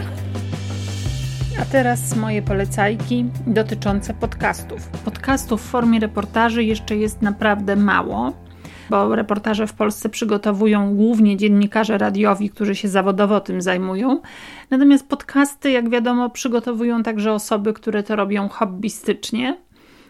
A 1.61 1.65
teraz 1.71 2.15
moje 2.15 2.41
polecajki 2.41 3.25
dotyczące 3.47 4.13
podcastów. 4.13 4.87
Podcastów 4.87 5.61
w 5.61 5.69
formie 5.69 5.99
reportaży 5.99 6.63
jeszcze 6.63 6.95
jest 6.95 7.21
naprawdę 7.21 7.75
mało, 7.75 8.33
bo 8.89 9.15
reportaże 9.15 9.67
w 9.67 9.73
Polsce 9.73 10.09
przygotowują 10.09 10.95
głównie 10.95 11.37
dziennikarze 11.37 11.97
radiowi, 11.97 12.49
którzy 12.49 12.75
się 12.75 12.87
zawodowo 12.89 13.39
tym 13.39 13.61
zajmują. 13.61 14.21
Natomiast 14.69 15.07
podcasty, 15.07 15.71
jak 15.71 15.89
wiadomo, 15.89 16.29
przygotowują 16.29 17.03
także 17.03 17.33
osoby, 17.33 17.73
które 17.73 18.03
to 18.03 18.15
robią 18.15 18.49
hobbystycznie. 18.49 19.57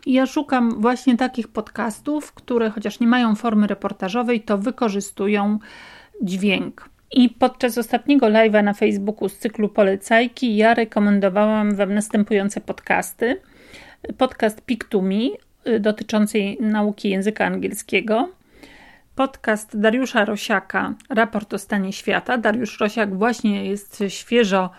Ja 0.05 0.25
szukam 0.25 0.81
właśnie 0.81 1.17
takich 1.17 1.47
podcastów, 1.47 2.33
które 2.33 2.69
chociaż 2.69 2.99
nie 2.99 3.07
mają 3.07 3.35
formy 3.35 3.67
reportażowej, 3.67 4.41
to 4.41 4.57
wykorzystują 4.57 5.59
dźwięk. 6.21 6.89
I 7.11 7.29
podczas 7.29 7.77
ostatniego 7.77 8.27
live'a 8.27 8.63
na 8.63 8.73
Facebooku 8.73 9.29
z 9.29 9.37
cyklu 9.37 9.69
Polecajki 9.69 10.55
ja 10.55 10.73
rekomendowałam 10.73 11.75
Wam 11.75 11.93
następujące 11.93 12.61
podcasty. 12.61 13.41
Podcast 14.17 14.61
Pick 14.61 14.83
to 14.83 15.01
Me 15.01 15.15
y, 15.67 15.79
dotyczącej 15.79 16.57
nauki 16.61 17.09
języka 17.09 17.45
angielskiego. 17.45 18.29
Podcast 19.15 19.79
Dariusza 19.79 20.25
Rosiaka, 20.25 20.93
Raport 21.09 21.53
o 21.53 21.57
stanie 21.57 21.93
świata. 21.93 22.37
Dariusz 22.37 22.79
Rosiak 22.79 23.17
właśnie 23.17 23.65
jest 23.65 24.03
świeżo 24.07 24.69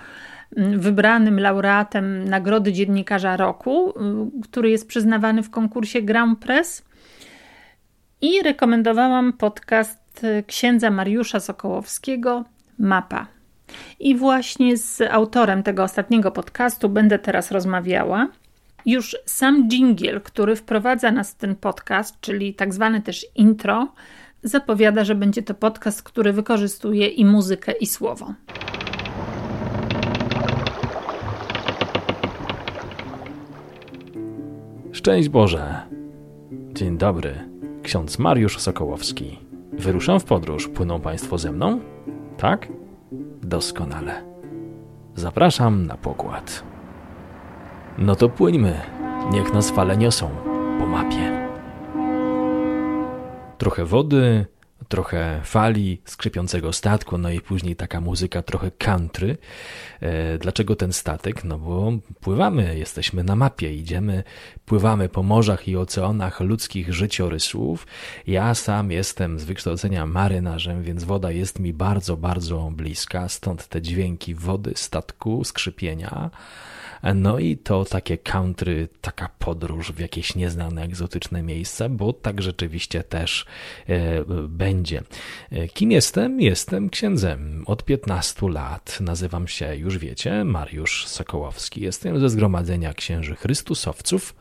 wybranym 0.57 1.41
laureatem 1.41 2.25
Nagrody 2.25 2.73
Dziennikarza 2.73 3.37
Roku, 3.37 3.95
który 4.43 4.71
jest 4.71 4.89
przyznawany 4.89 5.43
w 5.43 5.51
konkursie 5.51 6.03
Grand 6.03 6.39
Press. 6.39 6.85
I 8.21 8.43
rekomendowałam 8.43 9.33
podcast 9.33 10.27
księdza 10.47 10.91
Mariusza 10.91 11.41
Sokołowskiego 11.41 12.45
Mapa. 12.79 13.27
I 14.01 14.17
właśnie 14.17 14.77
z 14.77 15.01
autorem 15.11 15.63
tego 15.63 15.83
ostatniego 15.83 16.31
podcastu 16.31 16.89
będę 16.89 17.19
teraz 17.19 17.51
rozmawiała. 17.51 18.29
Już 18.87 19.17
sam 19.27 19.69
jingle, 19.69 20.21
który 20.21 20.57
wprowadza 20.57 21.13
nas 21.13 21.33
w 21.33 21.35
ten 21.35 21.57
podcast, 21.57 22.21
czyli 22.21 22.55
tak 22.55 22.75
zwany 22.75 23.01
też 23.01 23.27
intro, 23.35 23.93
zapowiada, 24.43 25.05
że 25.05 25.15
będzie 25.15 25.43
to 25.43 25.55
podcast, 25.55 26.03
który 26.03 26.33
wykorzystuje 26.33 27.09
i 27.09 27.25
muzykę, 27.25 27.73
i 27.73 27.87
słowo. 27.87 28.35
Szczęść 35.03 35.29
Boże! 35.29 35.81
Dzień 36.73 36.99
dobry, 36.99 37.35
ksiądz 37.83 38.19
Mariusz 38.19 38.59
Sokołowski. 38.59 39.39
Wyruszam 39.73 40.21
w 40.21 40.25
podróż. 40.25 40.69
Płyną 40.69 41.01
Państwo 41.01 41.39
ze 41.39 41.53
mną? 41.53 41.81
Tak? 42.39 42.69
Doskonale. 43.43 44.25
Zapraszam 45.15 45.87
na 45.87 45.97
pokład. 45.97 46.63
No 47.99 48.17
to 48.17 48.29
płyńmy. 48.29 48.81
Niech 49.33 49.55
nas 49.55 49.71
fale 49.71 49.97
niosą 49.97 50.29
po 50.79 50.87
mapie. 50.87 51.49
Trochę 53.59 53.85
wody, 53.85 54.47
trochę 54.93 55.41
fali, 55.45 56.01
skrzypiącego 56.05 56.73
statku, 56.73 57.19
no 57.19 57.31
i 57.31 57.41
później 57.41 57.77
taka 57.77 58.01
muzyka 58.01 58.43
trochę 58.43 58.71
country. 58.71 59.39
E, 60.01 60.39
dlaczego 60.39 60.77
ten 60.77 60.93
statek? 60.93 61.45
No 61.45 61.59
bo 61.59 61.93
pływamy, 62.21 62.79
jesteśmy 62.79 63.25
na 63.25 63.37
mapie, 63.37 63.75
idziemy, 63.75 64.25
pływamy 64.65 65.09
po 65.09 65.23
morzach 65.23 65.69
i 65.69 65.77
oceanach 65.77 66.41
ludzkich 66.41 66.95
życiorysów. 66.95 67.87
Ja 68.27 68.55
sam 68.55 68.91
jestem 68.91 69.39
z 69.39 69.45
wykształcenia 69.45 70.07
marynarzem, 70.07 70.83
więc 70.83 71.05
woda 71.05 71.31
jest 71.31 71.59
mi 71.59 71.73
bardzo, 71.73 72.17
bardzo 72.17 72.71
bliska, 72.73 73.29
stąd 73.29 73.69
te 73.69 73.83
dźwięki 73.83 74.35
wody, 74.35 74.73
statku, 74.77 75.45
skrzypienia. 75.45 76.31
No 77.15 77.39
i 77.39 77.57
to 77.57 77.85
takie 77.85 78.19
country, 78.19 78.89
taka 79.01 79.29
podróż 79.39 79.93
w 79.93 79.99
jakieś 79.99 80.35
nieznane, 80.35 80.83
egzotyczne 80.83 81.43
miejsca, 81.43 81.89
bo 81.89 82.13
tak 82.13 82.43
rzeczywiście 82.43 83.03
też 83.03 83.47
e, 83.89 84.25
będzie. 84.49 85.03
E, 85.51 85.69
kim 85.69 85.91
jestem? 85.91 86.41
Jestem 86.41 86.91
księdzem. 86.91 87.65
Od 87.67 87.85
15 87.85 88.49
lat 88.49 88.99
nazywam 89.01 89.49
się, 89.49 89.77
już 89.77 89.99
wiecie, 89.99 90.45
Mariusz 90.45 91.07
Sokołowski. 91.07 91.81
Jestem 91.81 92.21
ze 92.21 92.31
Zgromadzenia 92.31 92.95
Księży 92.95 93.37
Chrystusowców 93.37 94.35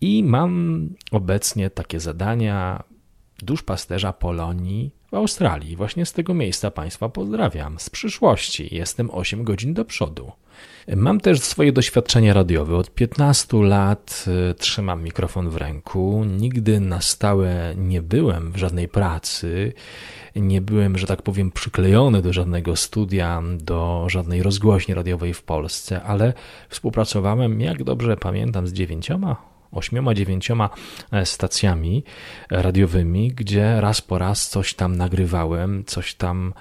i 0.00 0.24
mam 0.24 0.88
obecnie 1.10 1.70
takie 1.70 2.00
zadania 2.00 2.82
duszpasterza 3.38 4.12
Polonii 4.12 4.90
w 5.14 5.16
Australii. 5.16 5.76
Właśnie 5.76 6.06
z 6.06 6.12
tego 6.12 6.34
miejsca 6.34 6.70
Państwa 6.70 7.08
pozdrawiam. 7.08 7.78
Z 7.78 7.90
przyszłości 7.90 8.74
jestem 8.74 9.10
8 9.10 9.44
godzin 9.44 9.74
do 9.74 9.84
przodu. 9.84 10.32
Mam 10.96 11.20
też 11.20 11.40
swoje 11.40 11.72
doświadczenia 11.72 12.34
radiowe. 12.34 12.76
Od 12.76 12.90
15 12.90 13.56
lat 13.56 14.24
y, 14.50 14.54
trzymam 14.54 15.02
mikrofon 15.02 15.50
w 15.50 15.56
ręku. 15.56 16.24
Nigdy 16.24 16.80
na 16.80 17.00
stałe 17.00 17.74
nie 17.76 18.02
byłem 18.02 18.52
w 18.52 18.56
żadnej 18.56 18.88
pracy. 18.88 19.72
Nie 20.36 20.60
byłem, 20.60 20.98
że 20.98 21.06
tak 21.06 21.22
powiem, 21.22 21.50
przyklejony 21.50 22.22
do 22.22 22.32
żadnego 22.32 22.76
studia, 22.76 23.42
do 23.58 24.06
żadnej 24.08 24.42
rozgłośni 24.42 24.94
radiowej 24.94 25.34
w 25.34 25.42
Polsce, 25.42 26.02
ale 26.02 26.32
współpracowałem, 26.68 27.60
jak 27.60 27.84
dobrze 27.84 28.16
pamiętam, 28.16 28.66
z 28.66 28.72
dziewięcioma 28.72 29.53
ośmioma, 29.76 30.14
dziewięcioma 30.14 30.70
e, 31.12 31.26
stacjami 31.26 32.04
radiowymi, 32.50 33.32
gdzie 33.32 33.80
raz 33.80 34.00
po 34.00 34.18
raz 34.18 34.48
coś 34.48 34.74
tam 34.74 34.96
nagrywałem, 34.96 35.84
coś 35.84 36.14
tam 36.14 36.54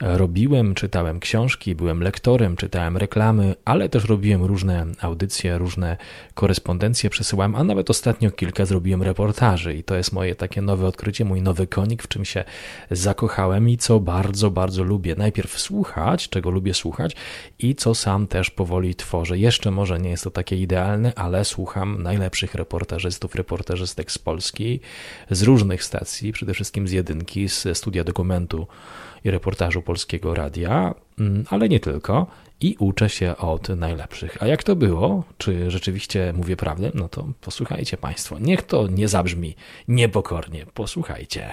robiłem, 0.00 0.74
czytałem 0.74 1.20
książki, 1.20 1.74
byłem 1.74 2.00
lektorem, 2.00 2.56
czytałem 2.56 2.96
reklamy, 2.96 3.54
ale 3.64 3.88
też 3.88 4.04
robiłem 4.04 4.44
różne 4.44 4.86
audycje, 5.00 5.58
różne 5.58 5.96
korespondencje 6.34 7.10
przesyłałem, 7.10 7.54
a 7.54 7.64
nawet 7.64 7.90
ostatnio 7.90 8.30
kilka 8.30 8.66
zrobiłem 8.66 9.02
reportaży 9.02 9.74
i 9.74 9.84
to 9.84 9.96
jest 9.96 10.12
moje 10.12 10.34
takie 10.34 10.62
nowe 10.62 10.86
odkrycie, 10.86 11.24
mój 11.24 11.42
nowy 11.42 11.66
konik, 11.66 12.02
w 12.02 12.08
czym 12.08 12.24
się 12.24 12.44
zakochałem 12.90 13.68
i 13.68 13.76
co 13.76 14.00
bardzo, 14.00 14.50
bardzo 14.50 14.84
lubię. 14.84 15.14
Najpierw 15.18 15.60
słuchać, 15.60 16.28
czego 16.28 16.50
lubię 16.50 16.74
słuchać 16.74 17.16
i 17.58 17.74
co 17.74 17.94
sam 17.94 18.26
też 18.26 18.50
powoli 18.50 18.94
tworzę. 18.94 19.38
Jeszcze 19.38 19.70
może 19.70 19.98
nie 19.98 20.10
jest 20.10 20.24
to 20.24 20.30
takie 20.30 20.56
idealne, 20.56 21.12
ale 21.16 21.44
słucham 21.44 22.02
najlepszych 22.02 22.54
reportażystów, 22.54 23.34
reportażystek 23.34 24.12
z 24.12 24.18
Polski, 24.18 24.80
z 25.30 25.42
różnych 25.42 25.84
stacji, 25.84 26.32
przede 26.32 26.54
wszystkim 26.54 26.88
z 26.88 26.92
jedynki, 26.92 27.48
z 27.48 27.78
studia 27.78 28.04
dokumentu 28.04 28.66
i 29.24 29.30
reportażu 29.30 29.82
Polskiego 29.84 30.34
Radia, 30.34 30.94
mm, 31.18 31.44
ale 31.50 31.68
nie 31.68 31.80
tylko. 31.80 32.26
I 32.60 32.76
uczę 32.78 33.08
się 33.08 33.36
od 33.36 33.68
najlepszych. 33.68 34.42
A 34.42 34.46
jak 34.46 34.62
to 34.62 34.76
było? 34.76 35.24
Czy 35.38 35.70
rzeczywiście 35.70 36.32
mówię 36.36 36.56
prawdę? 36.56 36.90
No 36.94 37.08
to 37.08 37.26
posłuchajcie 37.40 37.96
Państwo. 37.96 38.38
Niech 38.38 38.62
to 38.62 38.88
nie 38.88 39.08
zabrzmi 39.08 39.54
niepokornie. 39.88 40.66
Posłuchajcie. 40.74 41.52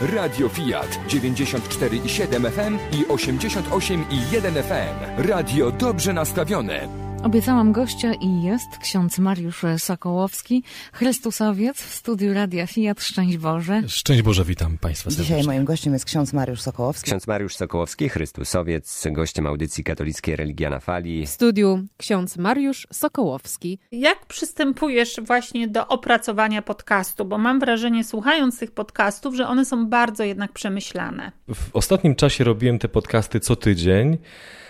Radio 0.00 0.48
Fiat 0.48 0.98
94,7 1.08 2.50
FM 2.50 2.78
i 2.92 3.04
88,1 3.04 4.62
FM. 4.62 5.28
Radio 5.28 5.70
dobrze 5.70 6.12
nastawione. 6.12 7.03
Obiecałam 7.24 7.72
gościa 7.72 8.14
i 8.14 8.42
jest 8.42 8.78
ksiądz 8.78 9.18
Mariusz 9.18 9.62
Sokołowski, 9.78 10.62
Chrystusowiec 10.92 11.76
w 11.76 11.94
studiu 11.94 12.34
Radia 12.34 12.66
Fiat. 12.66 13.02
Szczęść 13.02 13.36
Boże. 13.36 13.82
Szczęść 13.88 14.22
Boże, 14.22 14.44
witam 14.44 14.78
Państwa 14.78 15.10
serdecznie. 15.10 15.36
Dzisiaj 15.36 15.46
moim 15.46 15.64
gościem 15.64 15.92
jest 15.92 16.04
ksiądz 16.04 16.32
Mariusz 16.32 16.60
Sokołowski. 16.60 17.06
Ksiądz 17.06 17.26
Mariusz 17.26 17.56
Sokołowski, 17.56 18.08
Chrystusowiec, 18.08 19.04
gościem 19.12 19.46
audycji 19.46 19.84
katolickiej 19.84 20.36
Religia 20.36 20.70
na 20.70 20.80
Fali. 20.80 21.26
W 21.26 21.30
studiu 21.30 21.84
ksiądz 21.96 22.36
Mariusz 22.36 22.86
Sokołowski. 22.92 23.78
Jak 23.92 24.26
przystępujesz 24.26 25.20
właśnie 25.22 25.68
do 25.68 25.88
opracowania 25.88 26.62
podcastu? 26.62 27.24
Bo 27.24 27.38
mam 27.38 27.60
wrażenie, 27.60 28.04
słuchając 28.04 28.58
tych 28.58 28.70
podcastów, 28.70 29.34
że 29.34 29.48
one 29.48 29.64
są 29.64 29.86
bardzo 29.86 30.24
jednak 30.24 30.52
przemyślane. 30.52 31.32
W 31.54 31.76
ostatnim 31.76 32.14
czasie 32.14 32.44
robiłem 32.44 32.78
te 32.78 32.88
podcasty 32.88 33.40
co 33.40 33.56
tydzień. 33.56 34.18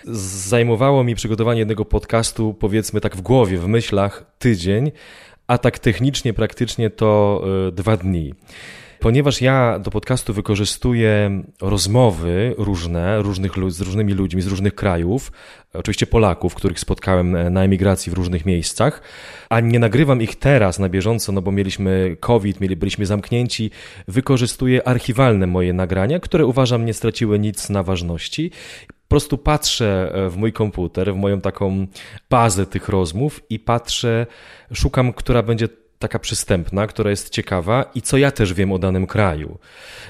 Zajmowało 0.06 1.04
mi 1.04 1.14
przygotowanie 1.14 1.58
jednego 1.58 1.84
podcastu, 1.84 2.54
powiedzmy 2.54 3.00
tak 3.00 3.16
w 3.16 3.20
głowie, 3.20 3.58
w 3.58 3.68
myślach, 3.68 4.24
tydzień, 4.38 4.92
a 5.46 5.58
tak 5.58 5.78
technicznie, 5.78 6.32
praktycznie 6.32 6.90
to 6.90 7.42
e, 7.68 7.72
dwa 7.72 7.96
dni. 7.96 8.34
Ponieważ 9.00 9.40
ja 9.40 9.78
do 9.78 9.90
podcastu 9.90 10.34
wykorzystuję 10.34 11.42
rozmowy 11.60 12.54
różne, 12.58 13.22
różnych, 13.22 13.52
z 13.68 13.80
różnymi 13.80 14.12
ludźmi 14.12 14.42
z 14.42 14.46
różnych 14.46 14.74
krajów, 14.74 15.32
oczywiście 15.74 16.06
Polaków, 16.06 16.54
których 16.54 16.80
spotkałem 16.80 17.36
e, 17.36 17.50
na 17.50 17.64
emigracji 17.64 18.12
w 18.12 18.14
różnych 18.14 18.46
miejscach, 18.46 19.02
a 19.48 19.60
nie 19.60 19.78
nagrywam 19.78 20.22
ich 20.22 20.36
teraz 20.36 20.78
na 20.78 20.88
bieżąco, 20.88 21.32
no 21.32 21.42
bo 21.42 21.52
mieliśmy 21.52 22.16
COVID, 22.20 22.60
mieli, 22.60 22.76
byliśmy 22.76 23.06
zamknięci, 23.06 23.70
wykorzystuję 24.08 24.88
archiwalne 24.88 25.46
moje 25.46 25.72
nagrania, 25.72 26.20
które 26.20 26.46
uważam 26.46 26.84
nie 26.84 26.94
straciły 26.94 27.38
nic 27.38 27.70
na 27.70 27.82
ważności 27.82 28.50
prostu 29.08 29.38
patrzę 29.38 30.12
e, 30.14 30.30
w 30.30 30.36
mój 30.36 30.52
komputer, 30.52 31.14
w 31.14 31.16
moją 31.16 31.40
taką 31.40 31.86
bazę 32.30 32.66
tych 32.66 32.88
rozmów 32.88 33.40
i 33.50 33.58
patrzę, 33.58 34.26
szukam, 34.72 35.12
która 35.12 35.42
będzie 35.42 35.68
taka 35.98 36.18
przystępna, 36.18 36.86
która 36.86 37.10
jest 37.10 37.30
ciekawa 37.30 37.90
i 37.94 38.02
co 38.02 38.16
ja 38.16 38.30
też 38.30 38.54
wiem 38.54 38.72
o 38.72 38.78
danym 38.78 39.06
kraju. 39.06 39.58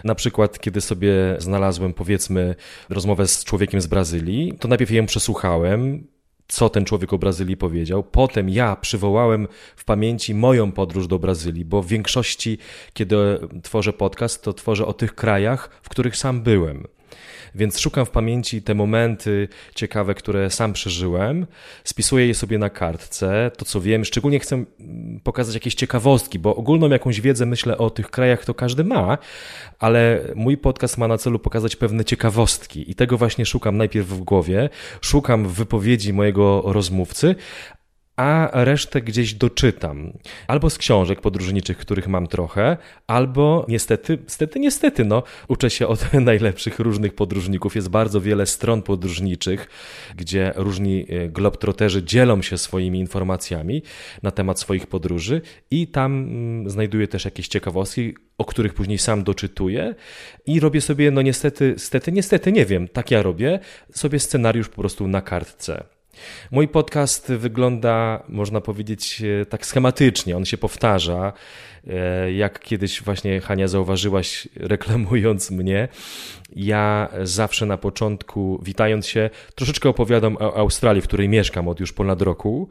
Na 0.05 0.15
przykład, 0.15 0.61
kiedy 0.61 0.81
sobie 0.81 1.13
znalazłem, 1.39 1.93
powiedzmy, 1.95 2.55
rozmowę 2.89 3.29
z 3.29 3.45
człowiekiem 3.45 3.81
z 3.81 3.87
Brazylii, 3.87 4.55
to 4.61 4.69
najpierw 4.69 4.91
ją 4.91 5.07
przesłuchałem, 5.07 6.07
co 6.49 6.69
ten 6.69 6.85
człowiek 6.85 7.13
o 7.13 7.19
Brazylii 7.19 7.57
powiedział. 7.57 8.03
Potem 8.03 8.49
ja 8.49 8.77
przywołałem 8.77 9.49
w 9.77 9.85
pamięci 9.85 10.35
moją 10.35 10.73
podróż 10.73 11.07
do 11.07 11.19
Brazylii, 11.19 11.65
bo 11.65 11.83
w 11.83 11.89
większości, 11.89 12.59
kiedy 12.93 13.17
tworzę 13.63 13.93
podcast, 13.93 14.43
to 14.43 14.53
tworzę 14.53 14.87
o 14.87 14.93
tych 14.93 15.15
krajach, 15.15 15.81
w 15.83 15.89
których 15.89 16.17
sam 16.17 16.43
byłem. 16.43 16.87
Więc 17.55 17.79
szukam 17.79 18.07
w 18.07 18.11
pamięci 18.11 18.63
te 18.63 18.75
momenty 18.75 19.49
ciekawe, 19.75 20.15
które 20.15 20.51
sam 20.51 20.73
przeżyłem, 20.73 21.47
spisuję 21.85 22.27
je 22.27 22.35
sobie 22.35 22.59
na 22.59 22.71
kartce, 22.71 23.51
to 23.57 23.65
co 23.65 23.81
wiem, 23.81 24.05
szczególnie 24.05 24.39
chcę 24.39 24.55
mm, 24.55 25.21
pokazać 25.21 25.55
jakieś 25.55 25.75
ciekawostki, 25.75 26.39
bo 26.39 26.57
ogólną 26.57 26.89
jakąś 26.89 27.21
wiedzę 27.21 27.47
myślę 27.47 27.79
o 27.79 27.91
tych 27.91 28.11
krajach 28.11 28.45
to 28.45 28.55
każdy 28.55 28.85
ma, 28.85 29.19
ale 29.79 30.21
mój 30.35 30.57
podcast 30.57 30.99
ma 30.99 31.09
na 31.09 31.19
celu 31.19 31.39
pokazać 31.39 31.77
pewne 31.77 32.05
ciekawostki 32.05 32.91
i 32.91 32.95
tego 32.95 33.19
właśnie 33.19 33.47
szukam 33.47 33.77
najpierw 33.77 34.09
w 34.09 34.21
głowie, 34.21 34.69
szukam 35.01 35.49
w 35.49 35.53
wypowiedzi 35.53 36.13
mojego 36.13 36.63
rozmówcy, 36.67 37.35
a 38.17 38.51
resztę 38.53 39.03
gdzieś 39.03 39.35
doczytam. 39.35 40.13
Albo 40.47 40.71
z 40.71 40.79
książek 40.79 41.21
podróżniczych, 41.21 41.79
których 41.79 42.09
mam 42.09 42.27
trochę, 42.27 42.77
albo 43.07 43.67
niestety, 43.69 44.19
niestety, 44.23 44.61
niestety, 44.61 45.05
no, 45.05 45.23
uczę 45.49 45.71
się 45.71 45.87
od 45.87 46.13
najlepszych 46.21 46.79
różnych 46.79 47.15
podróżników. 47.15 47.77
Jest 47.77 47.89
bardzo 47.89 48.21
wiele 48.21 48.47
stron 48.47 48.83
podróżniczych, 48.83 49.69
gdzie 50.17 50.53
różni 50.57 51.07
e, 51.09 51.29
globtroterzy 51.29 52.03
dzielą 52.03 52.43
się 52.43 52.59
swoimi 52.59 52.99
informacjami 52.99 53.83
na 54.23 54.31
temat 54.31 54.61
swoich 54.61 54.87
podróży 54.87 55.41
i 55.71 55.87
tam 55.87 56.13
mm, 56.13 56.71
znajduję 56.71 57.09
też 57.09 57.25
jakieś 57.25 57.49
ciekawostki, 57.49 58.15
o 58.39 58.45
których 58.45 58.75
później 58.75 58.99
sam 58.99 59.25
doczytuję 59.25 59.95
i 60.47 60.61
robię 60.61 60.81
sobie, 60.81 61.11
no 61.11 61.23
niestety, 61.23 61.75
niestety, 61.77 62.13
niestety, 62.13 62.53
nie 62.53 62.67
wiem, 62.67 62.89
tak 62.89 63.11
ja 63.11 63.23
robię, 63.23 63.59
sobie 63.93 64.21
scenariusz 64.21 64.69
po 64.69 64.81
prostu 64.81 65.07
na 65.09 65.23
kartce. 65.23 65.94
Mój 66.51 66.69
podcast 66.69 67.33
wygląda, 67.33 68.23
można 68.29 68.61
powiedzieć, 68.61 69.23
e, 69.43 69.47
tak 69.47 69.67
schematycznie. 69.67 70.37
On 70.37 70.45
się 70.45 70.59
powtarza. 70.59 71.33
E, 71.87 72.33
jak 72.33 72.61
kiedyś 72.61 73.03
właśnie 73.03 73.41
Hania 73.41 73.69
zauważyłaś, 73.69 74.49
reklamując 74.57 75.51
mnie, 75.51 75.89
ja 76.57 77.09
zawsze 77.23 77.67
na 77.67 77.77
początku, 77.77 78.61
witając 78.63 79.07
się, 79.07 79.31
troszeczkę 79.55 79.89
opowiadam 79.89 80.37
o 80.37 80.57
Australii, 80.57 81.03
w 81.03 81.09
której 81.09 81.29
mieszkam 81.29 81.69
od 81.69 81.81
już 81.81 81.93
ponad 81.93 82.23
roku, 82.23 82.69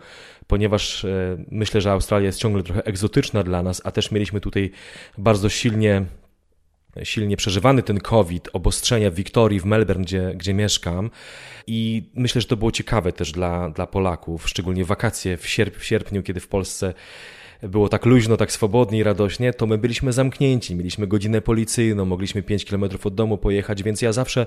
ponieważ 0.47 1.05
e, 1.05 1.37
myślę, 1.51 1.81
że 1.81 1.91
Australia 1.91 2.25
jest 2.25 2.39
ciągle 2.39 2.63
trochę 2.63 2.83
egzotyczna 2.85 3.43
dla 3.43 3.63
nas, 3.63 3.81
a 3.83 3.91
też 3.91 4.11
mieliśmy 4.11 4.41
tutaj 4.41 4.71
bardzo 5.17 5.49
silnie 5.49 6.05
silnie 7.03 7.37
przeżywany 7.37 7.83
ten 7.83 7.99
COVID, 7.99 8.49
obostrzenia 8.53 9.11
w 9.11 9.13
Wiktorii, 9.13 9.59
w 9.59 9.65
Melbourne, 9.65 10.03
gdzie, 10.03 10.33
gdzie 10.35 10.53
mieszkam. 10.53 11.09
I 11.67 12.09
myślę, 12.15 12.41
że 12.41 12.47
to 12.47 12.57
było 12.57 12.71
ciekawe 12.71 13.13
też 13.13 13.31
dla, 13.31 13.69
dla 13.69 13.87
Polaków, 13.87 14.49
szczególnie 14.49 14.85
wakacje 14.85 15.37
w, 15.37 15.47
sierp 15.47 15.77
w 15.77 15.85
sierpniu, 15.85 16.23
kiedy 16.23 16.39
w 16.39 16.47
Polsce 16.47 16.93
było 17.63 17.89
tak 17.89 18.05
luźno, 18.05 18.37
tak 18.37 18.51
swobodnie 18.51 18.99
i 18.99 19.03
radośnie, 19.03 19.53
to 19.53 19.67
my 19.67 19.77
byliśmy 19.77 20.13
zamknięci. 20.13 20.75
Mieliśmy 20.75 21.07
godzinę 21.07 21.41
policyjną, 21.41 22.05
mogliśmy 22.05 22.43
5 22.43 22.65
km 22.65 22.83
od 23.03 23.15
domu 23.15 23.37
pojechać, 23.37 23.83
więc 23.83 24.01
ja 24.01 24.13
zawsze 24.13 24.45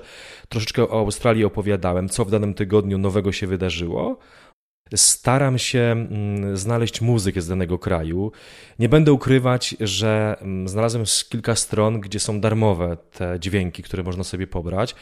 troszeczkę 0.49 0.89
o 0.89 0.99
Australii 0.99 1.45
opowiadałem, 1.45 2.09
co 2.09 2.25
w 2.25 2.31
danym 2.31 2.53
tygodniu 2.53 2.97
nowego 2.97 3.31
się 3.31 3.47
wydarzyło. 3.47 4.17
Staram 4.95 5.57
się 5.57 5.79
mm, 5.79 6.57
znaleźć 6.57 7.01
muzykę 7.01 7.41
z 7.41 7.47
danego 7.47 7.79
kraju. 7.79 8.31
Nie 8.79 8.89
będę 8.89 9.13
ukrywać, 9.13 9.75
że 9.79 10.35
mm, 10.41 10.67
znalazłem 10.67 11.03
kilka 11.29 11.55
stron, 11.55 11.99
gdzie 11.99 12.19
są 12.19 12.41
darmowe 12.41 12.97
te 13.11 13.39
dźwięki, 13.39 13.83
które 13.83 14.03
można 14.03 14.23
sobie 14.23 14.47
pobrać, 14.47 14.95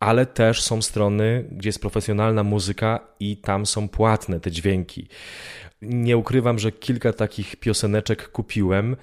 ale 0.00 0.26
też 0.26 0.62
są 0.62 0.82
strony, 0.82 1.44
gdzie 1.52 1.68
jest 1.68 1.80
profesjonalna 1.80 2.42
muzyka 2.42 3.00
i 3.20 3.36
tam 3.36 3.66
są 3.66 3.88
płatne 3.88 4.40
te 4.40 4.50
dźwięki. 4.50 5.08
Nie 5.82 6.16
ukrywam, 6.16 6.58
że 6.58 6.72
kilka 6.72 7.12
takich 7.12 7.56
pioseneczek 7.56 8.28
kupiłem, 8.28 8.96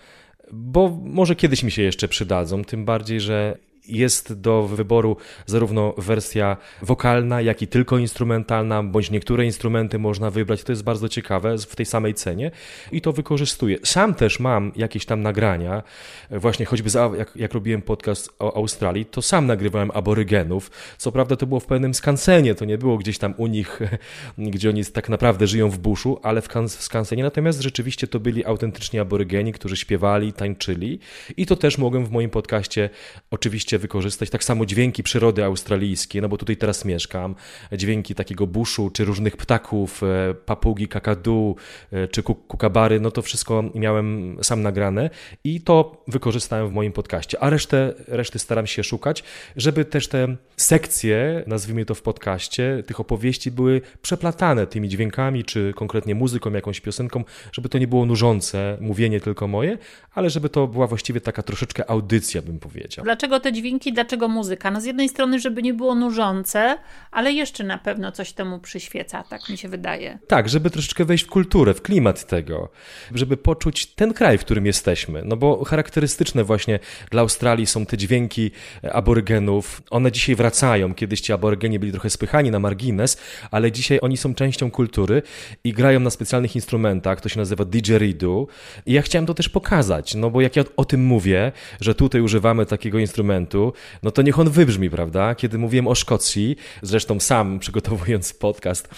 bo 0.52 1.00
może 1.04 1.36
kiedyś 1.36 1.64
mi 1.64 1.72
się 1.72 1.82
jeszcze 1.82 2.08
przydadzą, 2.08 2.64
tym 2.64 2.86
bardziej, 2.86 3.22
że 3.22 3.58
jest 3.88 4.34
do 4.34 4.64
wyboru 4.64 5.18
zarówno 5.46 5.94
wersja 5.98 6.58
wokalna, 6.82 7.42
jak 7.42 7.62
i 7.62 7.68
tylko 7.68 7.98
instrumentalna, 7.98 8.84
bądź 8.84 9.12
niektóre 9.12 9.46
instrumenty 9.46 10.00
można 10.00 10.32
wybrać. 10.32 10.64
To 10.64 10.72
jest 10.72 10.84
bardzo 10.84 11.10
ciekawe 11.10 11.58
w 11.58 11.76
tej 11.76 11.86
samej 11.86 12.14
cenie 12.14 12.52
i 12.92 13.02
to 13.02 13.14
wykorzystuję. 13.14 13.78
Sam 13.84 14.14
też 14.14 14.40
mam 14.40 14.72
jakieś 14.76 15.06
tam 15.06 15.22
nagrania, 15.22 15.84
właśnie 16.32 16.66
choćby 16.66 16.90
za, 16.90 17.12
jak, 17.18 17.36
jak 17.36 17.54
robiłem 17.54 17.82
podcast 17.82 18.30
o 18.40 18.56
Australii, 18.56 19.06
to 19.06 19.22
sam 19.22 19.46
nagrywałem 19.46 19.92
aborygenów. 19.94 20.72
Co 20.98 21.12
prawda 21.12 21.36
to 21.36 21.48
było 21.48 21.60
w 21.60 21.66
pewnym 21.66 21.94
skansenie, 21.94 22.56
to 22.56 22.66
nie 22.66 22.78
było 22.78 22.98
gdzieś 22.98 23.18
tam 23.18 23.34
u 23.38 23.48
nich, 23.48 23.80
gdzie 24.38 24.70
oni 24.70 24.86
tak 24.86 25.10
naprawdę 25.10 25.48
żyją 25.48 25.70
w 25.70 25.78
buszu, 25.78 26.20
ale 26.24 26.42
w 26.42 26.48
skansenie. 26.68 27.24
Natomiast 27.24 27.62
rzeczywiście 27.62 28.08
to 28.08 28.20
byli 28.20 28.46
autentyczni 28.46 29.00
aborygeni, 29.00 29.54
którzy 29.54 29.78
śpiewali, 29.78 30.34
tańczyli 30.34 31.00
i 31.38 31.46
to 31.46 31.56
też 31.56 31.78
mogłem 31.78 32.06
w 32.06 32.12
moim 32.12 32.30
podcaście 32.30 32.90
oczywiście 33.32 33.77
wykorzystać. 33.80 34.30
Tak 34.30 34.44
samo 34.44 34.66
dźwięki 34.66 35.04
przyrody 35.04 35.44
australijskiej, 35.44 36.22
no 36.22 36.30
bo 36.30 36.38
tutaj 36.38 36.58
teraz 36.58 36.86
mieszkam. 36.86 37.36
Dźwięki 37.72 38.16
takiego 38.16 38.48
buszu, 38.48 38.90
czy 38.90 39.06
różnych 39.06 39.38
ptaków, 39.38 40.04
e, 40.04 40.34
papugi, 40.34 40.88
kakadu, 40.88 41.56
e, 41.92 42.08
czy 42.08 42.24
kukabary, 42.24 43.00
no 43.00 43.12
to 43.12 43.22
wszystko 43.22 43.64
miałem 43.76 44.38
sam 44.42 44.62
nagrane 44.62 45.10
i 45.44 45.62
to 45.62 46.04
wykorzystałem 46.08 46.70
w 46.70 46.72
moim 46.72 46.92
podcaście. 46.92 47.44
A 47.44 47.50
resztę, 47.50 47.94
reszty 48.08 48.40
staram 48.40 48.68
się 48.68 48.84
szukać, 48.84 49.24
żeby 49.56 49.86
też 49.86 50.08
te 50.08 50.36
sekcje, 50.58 51.44
nazwijmy 51.48 51.86
to 51.86 51.96
w 51.96 52.02
podcaście, 52.02 52.84
tych 52.86 53.00
opowieści 53.00 53.52
były 53.52 53.82
przeplatane 54.02 54.68
tymi 54.68 54.90
dźwiękami, 54.90 55.44
czy 55.44 55.74
konkretnie 55.76 56.16
muzyką, 56.16 56.52
jakąś 56.54 56.80
piosenką, 56.80 57.24
żeby 57.52 57.70
to 57.70 57.78
nie 57.78 57.88
było 57.88 58.06
nużące, 58.06 58.78
mówienie 58.82 59.20
tylko 59.22 59.48
moje, 59.48 59.78
ale 60.14 60.30
żeby 60.30 60.50
to 60.50 60.68
była 60.68 60.88
właściwie 60.88 61.22
taka 61.22 61.44
troszeczkę 61.44 61.90
audycja, 61.90 62.42
bym 62.42 62.60
powiedział. 62.60 63.06
Dlaczego 63.06 63.40
te 63.40 63.54
dźwięki 63.54 63.67
dźwięki, 63.68 63.94
dlaczego 63.94 64.28
muzyka? 64.28 64.72
No 64.72 64.82
z 64.82 64.86
jednej 64.86 65.10
strony, 65.10 65.40
żeby 65.40 65.62
nie 65.62 65.74
było 65.74 65.96
nużące, 65.96 66.78
ale 67.12 67.32
jeszcze 67.32 67.64
na 67.64 67.78
pewno 67.78 68.12
coś 68.12 68.34
temu 68.34 68.60
przyświeca, 68.60 69.24
tak 69.24 69.50
mi 69.50 69.58
się 69.58 69.70
wydaje. 69.70 70.20
Tak, 70.28 70.50
żeby 70.50 70.70
troszeczkę 70.70 71.06
wejść 71.06 71.24
w 71.24 71.28
kulturę, 71.28 71.74
w 71.74 71.82
klimat 71.82 72.28
tego, 72.28 72.70
żeby 73.14 73.38
poczuć 73.38 73.86
ten 73.86 74.14
kraj, 74.14 74.38
w 74.38 74.42
którym 74.42 74.66
jesteśmy. 74.66 75.22
No 75.26 75.38
bo 75.38 75.66
charakterystyczne 75.66 76.44
właśnie 76.44 76.80
dla 77.12 77.22
Australii 77.22 77.66
są 77.66 77.86
te 77.86 77.98
dźwięki 77.98 78.52
aborygenów. 78.92 79.82
One 79.90 80.12
dzisiaj 80.12 80.36
wracają. 80.36 80.94
Kiedyś 80.94 81.22
ci 81.22 81.34
aborygeni 81.34 81.80
byli 81.80 81.92
trochę 81.92 82.10
spychani 82.10 82.52
na 82.52 82.60
margines, 82.60 83.18
ale 83.52 83.72
dzisiaj 83.72 84.00
oni 84.02 84.18
są 84.18 84.34
częścią 84.34 84.72
kultury 84.72 85.22
i 85.64 85.74
grają 85.74 86.00
na 86.00 86.10
specjalnych 86.10 86.56
instrumentach, 86.56 87.22
to 87.22 87.30
się 87.30 87.40
nazywa 87.40 87.66
didgeridoo. 87.66 88.48
I 88.86 88.94
ja 88.94 89.02
chciałem 89.02 89.26
to 89.26 89.34
też 89.34 89.50
pokazać, 89.50 90.16
no 90.16 90.30
bo 90.30 90.42
jak 90.42 90.56
ja 90.56 90.64
o 90.78 90.86
tym 90.86 91.06
mówię, 91.06 91.52
że 91.82 91.96
tutaj 91.96 92.22
używamy 92.22 92.66
takiego 92.66 93.00
instrumentu, 93.00 93.57
no 94.04 94.12
to 94.12 94.22
niech 94.22 94.40
on 94.40 94.50
wybrzmi, 94.50 94.90
prawda? 94.90 95.36
Kiedy 95.36 95.58
mówiłem 95.58 95.88
o 95.88 95.96
Szkocji, 95.96 96.56
zresztą 96.82 97.20
sam 97.20 97.60
przygotowując 97.60 98.34
podcast, 98.34 98.90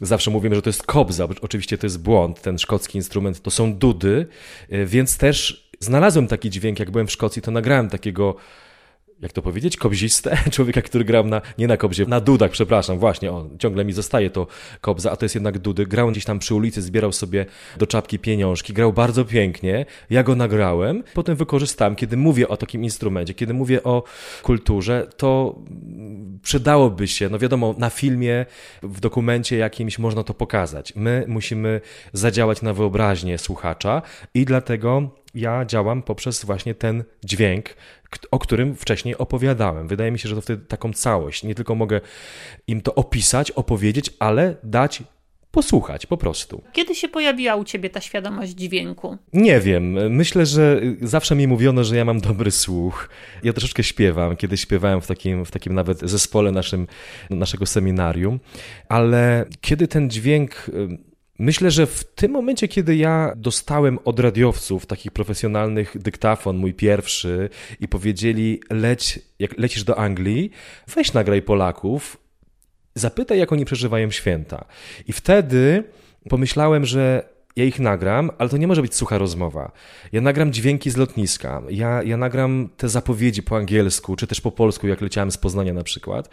zawsze 0.00 0.30
mówiłem, 0.30 0.54
że 0.54 0.62
to 0.62 0.68
jest 0.68 0.82
kobza, 0.82 1.28
oczywiście 1.40 1.78
to 1.78 1.86
jest 1.86 2.02
błąd, 2.02 2.40
ten 2.40 2.58
szkocki 2.58 2.98
instrument 2.98 3.42
to 3.42 3.50
są 3.50 3.74
dudy, 3.74 4.26
y, 4.72 4.86
więc 4.86 5.18
też 5.18 5.66
znalazłem 5.80 6.26
taki 6.26 6.50
dźwięk, 6.50 6.78
jak 6.78 6.90
byłem 6.90 7.06
w 7.06 7.12
Szkocji, 7.12 7.42
to 7.42 7.50
nagrałem 7.50 7.88
takiego 7.90 8.36
jak 9.20 9.32
to 9.32 9.42
powiedzieć, 9.42 9.76
kobziste, 9.76 10.38
człowieka, 10.52 10.82
który 10.82 11.04
grał 11.04 11.26
na, 11.26 11.42
nie 11.58 11.66
na 11.66 11.76
kobzie, 11.76 12.06
na 12.06 12.20
dudach, 12.20 12.50
przepraszam, 12.50 12.98
właśnie, 12.98 13.32
o, 13.32 13.48
ciągle 13.58 13.84
mi 13.84 13.92
zostaje 13.92 14.30
to 14.30 14.46
kobza, 14.80 15.10
a 15.10 15.16
to 15.16 15.24
jest 15.24 15.34
jednak 15.34 15.58
dudy. 15.58 15.86
Grał 15.86 16.10
gdzieś 16.10 16.24
tam 16.24 16.38
przy 16.38 16.54
ulicy, 16.54 16.82
zbierał 16.82 17.12
sobie 17.12 17.46
do 17.78 17.86
czapki 17.86 18.18
pieniążki, 18.18 18.72
grał 18.72 18.92
bardzo 18.92 19.24
pięknie, 19.24 19.86
ja 20.10 20.22
go 20.22 20.34
nagrałem, 20.34 21.02
potem 21.14 21.36
wykorzystałem, 21.36 21.96
kiedy 21.96 22.16
mówię 22.16 22.48
o 22.48 22.56
takim 22.56 22.84
instrumencie, 22.84 23.34
kiedy 23.34 23.54
mówię 23.54 23.82
o 23.82 24.02
kulturze, 24.42 25.06
to 25.16 25.58
przydałoby 26.42 27.08
się, 27.08 27.28
no 27.28 27.38
wiadomo, 27.38 27.74
na 27.78 27.90
filmie, 27.90 28.46
w 28.82 29.00
dokumencie 29.00 29.56
jakimś 29.56 29.98
można 29.98 30.24
to 30.24 30.34
pokazać. 30.34 30.92
My 30.96 31.24
musimy 31.28 31.80
zadziałać 32.12 32.62
na 32.62 32.72
wyobraźnię 32.72 33.38
słuchacza 33.38 34.02
i 34.34 34.44
dlatego 34.44 35.10
ja 35.36 35.64
działam 35.64 36.02
poprzez 36.02 36.44
właśnie 36.44 36.74
ten 36.74 37.04
dźwięk, 37.24 37.74
o 38.30 38.38
którym 38.38 38.76
wcześniej 38.76 39.18
opowiadałem. 39.18 39.88
Wydaje 39.88 40.10
mi 40.10 40.18
się, 40.18 40.28
że 40.28 40.34
to 40.34 40.40
wtedy 40.40 40.66
taką 40.66 40.92
całość. 40.92 41.42
Nie 41.42 41.54
tylko 41.54 41.74
mogę 41.74 42.00
im 42.66 42.80
to 42.80 42.94
opisać, 42.94 43.50
opowiedzieć, 43.50 44.10
ale 44.18 44.56
dać 44.62 45.02
posłuchać 45.50 46.06
po 46.06 46.16
prostu. 46.16 46.62
Kiedy 46.72 46.94
się 46.94 47.08
pojawiła 47.08 47.56
u 47.56 47.64
ciebie 47.64 47.90
ta 47.90 48.00
świadomość 48.00 48.52
dźwięku? 48.52 49.18
Nie 49.32 49.60
wiem. 49.60 50.14
Myślę, 50.14 50.46
że 50.46 50.80
zawsze 51.02 51.34
mi 51.34 51.46
mówiono, 51.46 51.84
że 51.84 51.96
ja 51.96 52.04
mam 52.04 52.20
dobry 52.20 52.50
słuch. 52.50 53.08
Ja 53.42 53.52
troszeczkę 53.52 53.82
śpiewam. 53.82 54.36
Kiedyś 54.36 54.60
śpiewałem 54.60 55.00
w 55.00 55.06
takim, 55.06 55.44
w 55.44 55.50
takim 55.50 55.74
nawet 55.74 56.00
zespole 56.00 56.52
naszym, 56.52 56.86
naszego 57.30 57.66
seminarium, 57.66 58.40
ale 58.88 59.44
kiedy 59.60 59.88
ten 59.88 60.10
dźwięk 60.10 60.70
Myślę, 61.38 61.70
że 61.70 61.86
w 61.86 62.04
tym 62.04 62.32
momencie, 62.32 62.68
kiedy 62.68 62.96
ja 62.96 63.32
dostałem 63.36 63.98
od 64.04 64.20
radiowców 64.20 64.86
takich 64.86 65.12
profesjonalnych 65.12 65.98
dyktafon, 65.98 66.56
mój 66.56 66.74
pierwszy, 66.74 67.50
i 67.80 67.88
powiedzieli: 67.88 68.60
leć, 68.70 69.20
jak 69.38 69.58
lecisz 69.58 69.84
do 69.84 69.98
Anglii, 69.98 70.50
weź 70.94 71.12
nagraj 71.12 71.42
Polaków, 71.42 72.16
zapytaj, 72.94 73.38
jak 73.38 73.52
oni 73.52 73.64
przeżywają 73.64 74.10
święta. 74.10 74.64
I 75.06 75.12
wtedy 75.12 75.84
pomyślałem, 76.28 76.84
że 76.84 77.35
ja 77.56 77.64
ich 77.64 77.80
nagram, 77.80 78.30
ale 78.38 78.48
to 78.48 78.56
nie 78.56 78.66
może 78.66 78.82
być 78.82 78.94
sucha 78.94 79.18
rozmowa. 79.18 79.72
Ja 80.12 80.20
nagram 80.20 80.52
dźwięki 80.52 80.90
z 80.90 80.96
lotniska, 80.96 81.62
ja, 81.70 82.02
ja 82.02 82.16
nagram 82.16 82.68
te 82.76 82.88
zapowiedzi 82.88 83.42
po 83.42 83.56
angielsku, 83.56 84.16
czy 84.16 84.26
też 84.26 84.40
po 84.40 84.52
polsku, 84.52 84.86
jak 84.86 85.00
leciałem 85.00 85.30
z 85.30 85.36
Poznania 85.36 85.72
na 85.72 85.82
przykład. 85.82 86.28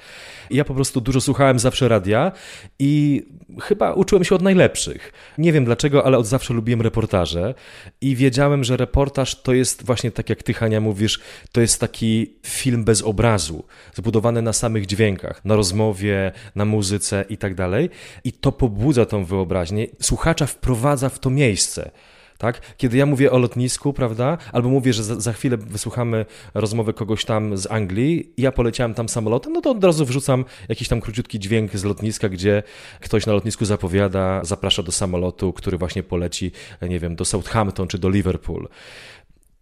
Ja 0.49 0.65
po 0.65 0.73
prostu 0.73 1.01
dużo 1.01 1.21
słuchałem 1.21 1.59
zawsze 1.59 1.87
radia 1.87 2.31
i 2.79 3.23
chyba 3.61 3.93
uczyłem 3.93 4.23
się 4.23 4.35
od 4.35 4.41
najlepszych. 4.41 5.13
Nie 5.37 5.53
wiem 5.53 5.65
dlaczego, 5.65 6.05
ale 6.05 6.17
od 6.17 6.27
zawsze 6.27 6.53
lubiłem 6.53 6.81
reportaże 6.81 7.53
i 8.01 8.15
wiedziałem, 8.15 8.63
że 8.63 8.77
reportaż 8.77 9.41
to 9.41 9.53
jest 9.53 9.85
właśnie 9.85 10.11
tak 10.11 10.29
jak 10.29 10.43
ty, 10.43 10.53
Hania, 10.53 10.81
mówisz, 10.81 11.19
to 11.51 11.61
jest 11.61 11.79
taki 11.79 12.33
film 12.45 12.83
bez 12.83 13.01
obrazu, 13.01 13.63
zbudowany 13.93 14.41
na 14.41 14.53
samych 14.53 14.85
dźwiękach, 14.85 15.45
na 15.45 15.55
rozmowie, 15.55 16.31
na 16.55 16.65
muzyce 16.65 17.25
i 17.29 17.37
tak 17.37 17.55
dalej. 17.55 17.89
I 18.23 18.33
to 18.33 18.51
pobudza 18.51 19.05
tą 19.05 19.25
wyobraźnię. 19.25 19.87
Słuchacza 20.01 20.45
wprowadza 20.45 21.09
w 21.13 21.19
to 21.19 21.29
miejsce. 21.29 21.91
Tak? 22.37 22.61
Kiedy 22.77 22.97
ja 22.97 23.05
mówię 23.05 23.31
o 23.31 23.37
lotnisku, 23.37 23.93
prawda, 23.93 24.37
albo 24.51 24.69
mówię, 24.69 24.93
że 24.93 25.03
za, 25.03 25.19
za, 25.19 25.33
chwilę 25.33 25.57
wysłuchamy 25.57 26.25
rozmowy 26.53 26.93
kogoś 26.93 27.25
tam 27.25 27.57
z 27.57 27.71
Anglii 27.71 28.33
ja 28.37 28.51
poleciałem 28.51 28.93
tam 28.93 29.09
samolotem, 29.09 29.53
no 29.53 29.61
to 29.61 29.71
od 29.71 29.83
razu 29.83 30.05
wrzucam 30.05 30.45
jakiś 30.69 30.87
tam 30.87 31.01
króciutki 31.01 31.39
dźwięk 31.39 31.77
z 31.77 31.83
lotniska, 31.83 32.29
gdzie 32.29 32.63
ktoś 32.99 33.25
na 33.25 33.33
lotnisku 33.33 33.65
zapowiada, 33.65 34.43
zaprasza 34.43 34.83
do 34.83 34.91
samolotu, 34.91 35.53
który 35.53 35.77
właśnie 35.77 36.03
poleci, 36.03 36.51
nie 36.81 36.99
wiem, 36.99 37.15
do 37.15 37.25
Southampton 37.25 37.87
czy 37.87 37.97
do 37.97 38.09
Liverpool. 38.09 38.67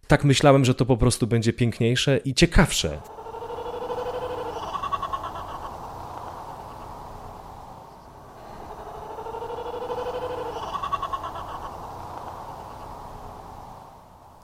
Tak 0.06 0.24
myślałem, 0.24 0.64
że 0.64 0.74
to 0.74 0.86
po 0.86 0.96
prostu 0.96 1.26
będzie 1.26 1.52
piękniejsze 1.52 2.20
i 2.24 2.34
ciekawsze. 2.34 2.98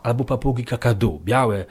Albo 0.03 0.25
papugi 0.25 0.65
kakadu, 0.65 1.21
białe 1.25 1.65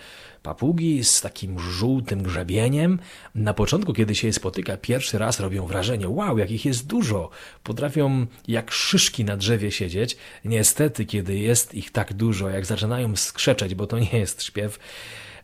papugi 0.48 1.04
z 1.04 1.22
takim 1.22 1.60
żółtym 1.60 2.24
grzebieniem. 2.24 3.00
Na 3.36 3.54
początku, 3.54 3.94
kiedy 3.94 4.16
się 4.16 4.28
je 4.28 4.34
spotyka, 4.34 4.78
pierwszy 4.78 5.18
raz 5.18 5.40
robią 5.40 5.66
wrażenie, 5.66 6.10
wow, 6.10 6.38
jakich 6.38 6.66
jest 6.66 6.88
dużo. 6.88 7.30
Potrafią 7.64 8.26
jak 8.48 8.72
szyszki 8.72 9.26
na 9.26 9.38
drzewie 9.38 9.72
siedzieć. 9.72 10.18
Niestety, 10.46 11.06
kiedy 11.06 11.38
jest 11.38 11.74
ich 11.74 11.92
tak 11.92 12.14
dużo, 12.14 12.50
jak 12.50 12.66
zaczynają 12.66 13.16
skrzeczeć, 13.16 13.76
bo 13.76 13.88
to 13.88 14.00
nie 14.00 14.20
jest 14.20 14.44
śpiew, 14.44 14.80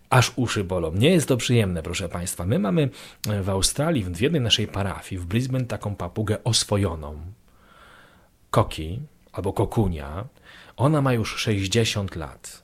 aż 0.10 0.32
uszy 0.36 0.63
bolą. 0.63 0.91
Nie 0.96 1.10
jest 1.10 1.28
to 1.28 1.38
przyjemne, 1.38 1.84
proszę 1.84 2.10
Państwa. 2.10 2.46
My 2.46 2.60
mamy 2.60 2.89
w 3.43 3.50
Australii, 3.50 4.04
w 4.04 4.22
jednej 4.22 4.41
naszej 4.41 4.67
parafii, 4.67 5.22
w 5.22 5.26
Brisbane, 5.26 5.65
taką 5.65 5.96
papugę 5.96 6.43
oswojoną. 6.43 7.22
Koki, 8.50 9.00
albo 9.32 9.54
kokunia. 9.54 10.26
Ona 10.78 11.02
ma 11.02 11.13
już 11.13 11.36
60 11.36 12.15
lat 12.15 12.62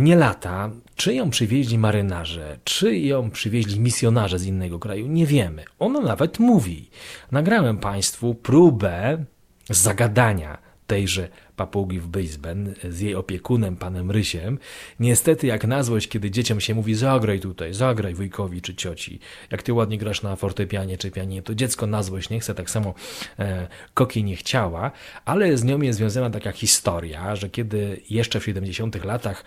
nie 0.00 0.16
lata, 0.16 0.70
czy 0.96 1.14
ją 1.14 1.30
przywieźli 1.30 1.78
marynarze, 1.78 2.58
czy 2.64 2.98
ją 2.98 3.30
przywieźli 3.30 3.80
misjonarze 3.80 4.38
z 4.38 4.46
innego 4.46 4.78
kraju, 4.78 5.06
nie 5.06 5.26
wiemy. 5.26 5.64
Ona 5.78 6.00
nawet 6.00 6.38
mówi. 6.38 6.90
Nagrałem 7.32 7.78
Państwu 7.78 8.34
próbę 8.34 9.24
zagadania 9.70 10.58
tejże 10.86 11.28
papugi 11.56 12.00
w 12.00 12.08
Brisbane 12.08 12.70
z 12.90 13.00
jej 13.00 13.14
opiekunem, 13.14 13.76
panem 13.76 14.10
Rysiem. 14.10 14.58
Niestety, 15.00 15.46
jak 15.46 15.66
na 15.66 15.82
złość, 15.82 16.08
kiedy 16.08 16.30
dzieciom 16.30 16.60
się 16.60 16.74
mówi 16.74 16.94
zagraj 16.94 17.40
tutaj, 17.40 17.74
zagraj 17.74 18.14
wujkowi 18.14 18.62
czy 18.62 18.74
cioci, 18.74 19.18
jak 19.50 19.62
ty 19.62 19.72
ładnie 19.72 19.98
grasz 19.98 20.22
na 20.22 20.36
fortepianie 20.36 20.98
czy 20.98 21.10
pianie, 21.10 21.42
to 21.42 21.54
dziecko 21.54 21.86
na 21.86 22.02
złość 22.02 22.30
nie 22.30 22.40
chce, 22.40 22.54
tak 22.54 22.70
samo 22.70 22.94
e, 23.38 23.68
Koki 23.94 24.24
nie 24.24 24.36
chciała, 24.36 24.90
ale 25.24 25.56
z 25.56 25.64
nią 25.64 25.80
jest 25.80 25.98
związana 25.98 26.30
taka 26.30 26.52
historia, 26.52 27.36
że 27.36 27.50
kiedy 27.50 28.00
jeszcze 28.10 28.40
w 28.40 28.44
70 28.44 29.04
latach 29.04 29.44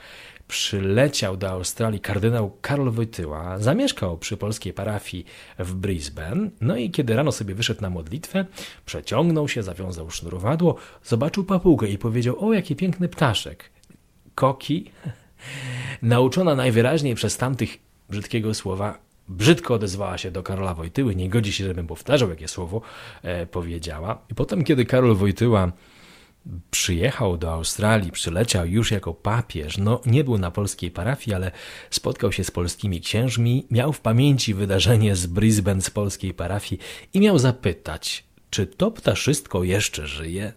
przyleciał 0.48 1.38
do 1.38 1.50
Australii 1.50 2.00
kardynał 2.00 2.52
Karol 2.62 2.92
Wojtyła, 2.92 3.60
zamieszkał 3.60 4.18
przy 4.18 4.38
polskiej 4.38 4.74
parafii 4.74 5.26
w 5.60 5.74
Brisbane, 5.74 6.50
no 6.62 6.78
i 6.78 6.92
kiedy 6.92 7.16
rano 7.16 7.32
sobie 7.32 7.56
wyszedł 7.56 7.82
na 7.82 7.90
modlitwę, 7.90 8.46
przeciągnął 8.86 9.48
się, 9.48 9.64
zawiązał 9.64 10.10
sznurowadło, 10.10 10.76
zobaczył 11.04 11.44
papugę 11.44 11.88
i 11.88 11.97
powiedział, 11.98 12.46
o 12.46 12.54
jaki 12.54 12.76
piękny 12.76 13.10
ptaszek. 13.10 13.70
Koki, 14.36 14.92
nauczona 16.02 16.56
najwyraźniej 16.56 17.16
przez 17.16 17.38
tamtych 17.38 17.78
brzydkiego 18.10 18.54
słowa, 18.54 19.00
brzydko 19.28 19.74
odezwała 19.74 20.18
się 20.18 20.32
do 20.32 20.44
Karola 20.44 20.74
Wojtyły, 20.74 21.16
nie 21.16 21.30
godzi 21.30 21.54
się, 21.54 21.64
żebym 21.64 21.88
powtarzał, 21.88 22.30
jakie 22.30 22.48
słowo 22.48 22.82
e, 23.24 23.46
powiedziała. 23.46 24.22
I 24.32 24.36
potem, 24.36 24.64
kiedy 24.64 24.86
Karol 24.86 25.16
Wojtyła 25.16 25.72
przyjechał 26.72 27.38
do 27.38 27.54
Australii, 27.54 28.12
przyleciał 28.12 28.66
już 28.66 28.92
jako 28.92 29.14
papież. 29.14 29.78
No, 29.78 30.02
nie 30.06 30.24
był 30.24 30.38
na 30.38 30.52
polskiej 30.52 30.92
parafii, 30.92 31.36
ale 31.36 31.52
spotkał 31.90 32.32
się 32.32 32.44
z 32.44 32.52
polskimi 32.52 33.02
księżmi, 33.02 33.68
miał 33.72 33.94
w 33.94 34.02
pamięci 34.02 34.54
wydarzenie 34.54 35.16
z 35.16 35.28
Brisbane 35.28 35.82
z 35.82 35.90
polskiej 35.90 36.34
parafii 36.34 36.82
i 37.14 37.20
miał 37.20 37.40
zapytać, 37.40 38.24
czy 38.50 38.68
to 38.68 38.92
ptaszystko 38.92 39.64
jeszcze 39.64 40.08
żyje? 40.08 40.54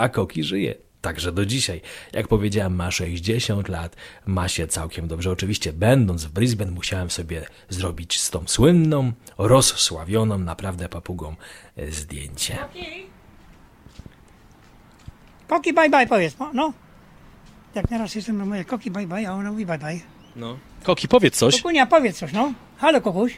A 0.00 0.08
Koki 0.08 0.44
żyje. 0.44 0.74
Także 1.00 1.32
do 1.32 1.46
dzisiaj. 1.46 1.80
Jak 2.12 2.28
powiedziałem, 2.28 2.74
ma 2.74 2.90
60 2.90 3.68
lat, 3.68 3.96
ma 4.26 4.48
się 4.48 4.66
całkiem 4.66 5.08
dobrze. 5.08 5.30
Oczywiście, 5.30 5.72
będąc 5.72 6.24
w 6.24 6.32
Brisbane, 6.32 6.70
musiałem 6.70 7.10
sobie 7.10 7.46
zrobić 7.68 8.20
z 8.20 8.30
tą 8.30 8.44
słynną, 8.46 9.12
rozsławioną 9.38 10.38
naprawdę 10.38 10.88
papugą 10.88 11.34
e, 11.76 11.92
zdjęcie. 11.92 12.58
Koki 15.48 15.72
bye 15.72 15.90
bye 15.90 16.06
powiedz, 16.06 16.36
no. 16.54 16.72
Jak 17.74 17.88
teraz 17.88 18.14
jestem 18.14 18.38
na 18.38 18.44
moje 18.44 18.64
koki 18.64 18.90
bye 18.90 19.06
bye, 19.06 19.28
a 19.28 19.32
ona 19.32 19.50
mówi 19.50 19.66
bye 19.66 19.78
bye. 19.78 20.00
No. 20.36 20.58
Koki, 20.82 21.08
powiedz 21.08 21.36
coś. 21.36 21.56
Kokunia, 21.56 21.86
powiedz 21.86 22.18
coś, 22.18 22.32
no. 22.32 22.52
Halo, 22.76 23.00
kokuś. 23.00 23.36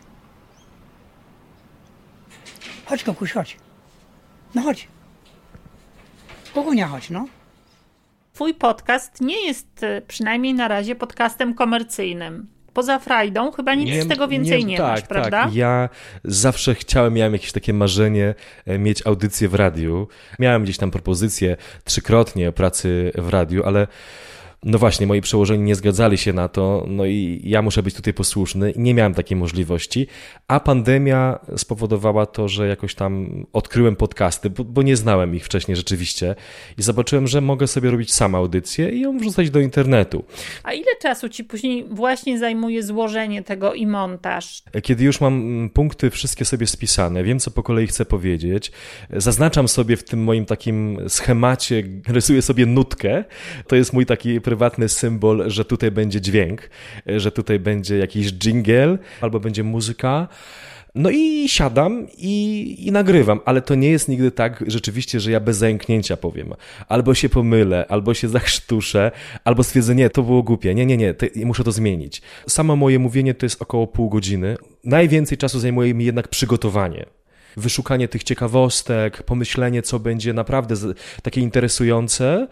Chodź, 2.87 3.05
kokuś, 3.05 3.33
chodź. 3.33 3.57
No 4.55 4.63
chodź. 4.63 4.89
Kokunia, 6.55 6.89
chodź, 6.89 7.11
no. 7.11 7.27
Twój 8.33 8.55
podcast 8.55 9.21
nie 9.21 9.47
jest 9.47 9.83
e, 9.83 10.03
przynajmniej 10.03 10.55
na 10.55 10.69
razie 10.69 10.95
podcastem 10.95 11.55
komercyjnym 11.55 12.47
poza 12.73 12.99
frajdą 12.99 13.53
chyba 13.53 13.75
nic 13.75 13.87
nie, 13.87 14.03
z 14.03 14.09
tego 14.09 14.29
więcej 14.29 14.65
nie, 14.65 14.71
nie 14.71 14.77
tak, 14.77 14.91
masz, 14.91 15.03
prawda? 15.03 15.45
Tak. 15.45 15.55
Ja 15.55 15.89
zawsze 16.25 16.75
chciałem, 16.75 17.15
miałem 17.15 17.33
jakieś 17.33 17.53
takie 17.53 17.73
marzenie 17.73 18.35
e, 18.67 18.79
mieć 18.79 19.07
audycję 19.07 19.49
w 19.49 19.55
radiu. 19.55 20.09
Miałem 20.39 20.63
gdzieś 20.63 20.77
tam 20.77 20.91
propozycję 20.91 21.57
trzykrotnie 21.85 22.53
pracy 22.53 23.13
w 23.15 23.29
radiu, 23.29 23.63
ale 23.65 23.87
no 24.65 24.79
właśnie, 24.79 25.07
moi 25.07 25.21
przełożeni 25.21 25.63
nie 25.63 25.75
zgadzali 25.75 26.19
się 26.19 26.33
na 26.33 26.49
to, 26.49 26.85
no 26.89 27.07
i 27.07 27.41
ja 27.45 27.63
muszę 27.63 27.83
być 27.83 27.95
tutaj 27.95 28.15
posłuszny 28.15 28.73
nie 28.77 28.95
miałem 28.95 29.15
takiej 29.15 29.37
możliwości, 29.37 30.07
a 30.49 30.61
pandemia 30.61 31.39
spowodowała 31.57 32.27
to, 32.27 32.49
że 32.49 32.69
jakoś 32.69 32.95
tam 32.95 33.45
odkryłem 33.53 33.97
podcasty, 33.97 34.51
bo, 34.51 34.65
bo 34.65 34.83
nie 34.83 34.97
znałem 34.97 35.35
ich 35.35 35.45
wcześniej 35.45 35.77
rzeczywiście 35.77 36.35
i 36.79 36.83
zobaczyłem, 36.83 37.27
że 37.27 37.41
mogę 37.41 37.67
sobie 37.67 37.91
robić 37.91 38.13
sam 38.13 38.35
audycję 38.35 38.91
i 38.91 39.01
ją 39.01 39.19
wrzucać 39.19 39.51
do 39.51 39.61
internetu. 39.61 40.25
A 40.63 40.73
ile 40.73 40.97
czasu 41.03 41.29
ci 41.29 41.45
później 41.45 41.85
właśnie 41.91 42.39
zajmuje 42.39 42.83
złożenie 42.83 43.43
tego 43.43 43.75
i 43.75 43.87
montaż? 43.87 44.63
Kiedy 44.83 45.05
już 45.05 45.21
mam 45.21 45.71
punkty 45.75 46.11
wszystkie 46.11 46.45
sobie 46.45 46.67
spisane, 46.67 47.25
wiem 47.25 47.39
co 47.39 47.51
po 47.51 47.63
kolei 47.63 47.87
chcę 47.87 48.05
powiedzieć, 48.05 48.73
zaznaczam 49.11 49.69
sobie 49.69 49.97
w 49.97 50.05
tym 50.05 50.25
moim 50.25 50.47
takim 50.47 50.99
schemacie, 51.09 51.83
rysuję 52.09 52.43
sobie 52.43 52.67
nutkę, 52.67 53.25
to 53.67 53.77
jest 53.77 53.93
mój 53.93 54.07
taki 54.07 54.41
prywatny 54.53 54.89
symbol, 54.89 55.45
że 55.51 55.65
tutaj 55.65 55.91
będzie 55.91 56.21
dźwięk, 56.21 56.71
że 57.07 57.33
tutaj 57.33 57.59
będzie 57.59 57.99
jakiś 57.99 58.33
jingle 58.33 58.99
albo 59.21 59.41
będzie 59.41 59.65
muzyka. 59.65 60.29
No 60.95 61.11
i 61.11 61.49
siadam 61.49 62.07
i, 62.19 62.77
i, 62.87 62.93
nagrywam, 62.93 63.41
ale 63.45 63.63
to 63.63 63.75
nie 63.75 63.91
jest 63.91 64.09
nigdy 64.09 64.31
tak 64.31 64.65
rzeczywiście, 64.67 65.21
że 65.21 65.31
ja 65.31 65.41
bez 65.41 65.57
zająknięcia 65.57 66.17
powiem. 66.17 66.55
Albo 66.89 67.15
się 67.15 67.29
pomylę, 67.29 67.87
albo 67.89 68.15
się 68.15 68.29
zachrztuszę, 68.37 69.11
albo 69.45 69.65
stwierdzę, 69.65 69.95
nie, 69.95 70.11
to 70.11 70.23
było 70.23 70.43
głupie, 70.43 70.75
nie, 70.75 70.87
nie, 70.87 70.97
nie, 70.97 71.15
to, 71.15 71.27
muszę 71.45 71.65
to 71.65 71.73
zmienić. 71.73 72.23
Samo 72.49 72.77
moje 72.77 72.99
mówienie 72.99 73.35
to 73.35 73.47
jest 73.47 73.63
około 73.63 73.87
pół 73.87 74.09
godziny. 74.11 74.57
Najwięcej 74.85 75.39
czasu 75.39 75.61
zajmuje 75.61 75.95
mi 75.95 76.05
jednak 76.05 76.29
przygotowanie. 76.29 77.07
Wyszukanie 77.57 78.09
tych 78.09 78.25
ciekawostek, 78.25 79.23
pomyślenie, 79.23 79.83
co 79.83 79.99
będzie 79.99 80.33
naprawdę 80.33 80.75
takie 81.23 81.41
interesujące, 81.41 82.49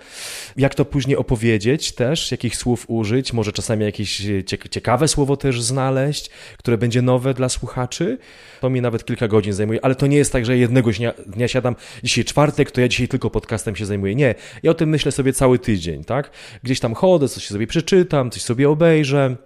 jak 0.56 0.74
to 0.74 0.84
później 0.84 1.16
opowiedzieć 1.16 1.92
też, 1.92 2.30
jakich 2.30 2.56
słów 2.56 2.84
użyć, 2.88 3.32
może 3.32 3.52
czasami 3.52 3.84
jakieś 3.84 4.22
ciekawe 4.70 5.08
słowo 5.08 5.36
też 5.36 5.62
znaleźć, 5.62 6.30
które 6.58 6.78
będzie 6.78 7.02
nowe 7.02 7.34
dla 7.34 7.48
słuchaczy. 7.48 8.18
To 8.60 8.70
mi 8.70 8.80
nawet 8.80 9.04
kilka 9.04 9.28
godzin 9.28 9.52
zajmuje, 9.52 9.84
ale 9.84 9.94
to 9.94 10.06
nie 10.06 10.16
jest 10.16 10.32
tak, 10.32 10.46
że 10.46 10.58
jednego 10.58 10.90
dnia 11.26 11.48
siadam, 11.48 11.76
dzisiaj 12.02 12.24
czwartek, 12.24 12.70
to 12.70 12.80
ja 12.80 12.88
dzisiaj 12.88 13.08
tylko 13.08 13.30
podcastem 13.30 13.76
się 13.76 13.86
zajmuję. 13.86 14.14
Nie, 14.14 14.34
ja 14.62 14.70
o 14.70 14.74
tym 14.74 14.88
myślę 14.88 15.12
sobie 15.12 15.32
cały 15.32 15.58
tydzień, 15.58 16.04
tak? 16.04 16.30
Gdzieś 16.62 16.80
tam 16.80 16.94
chodzę, 16.94 17.28
coś 17.28 17.46
sobie 17.46 17.66
przeczytam, 17.66 18.30
coś 18.30 18.42
sobie 18.42 18.70
obejrzę. 18.70 19.36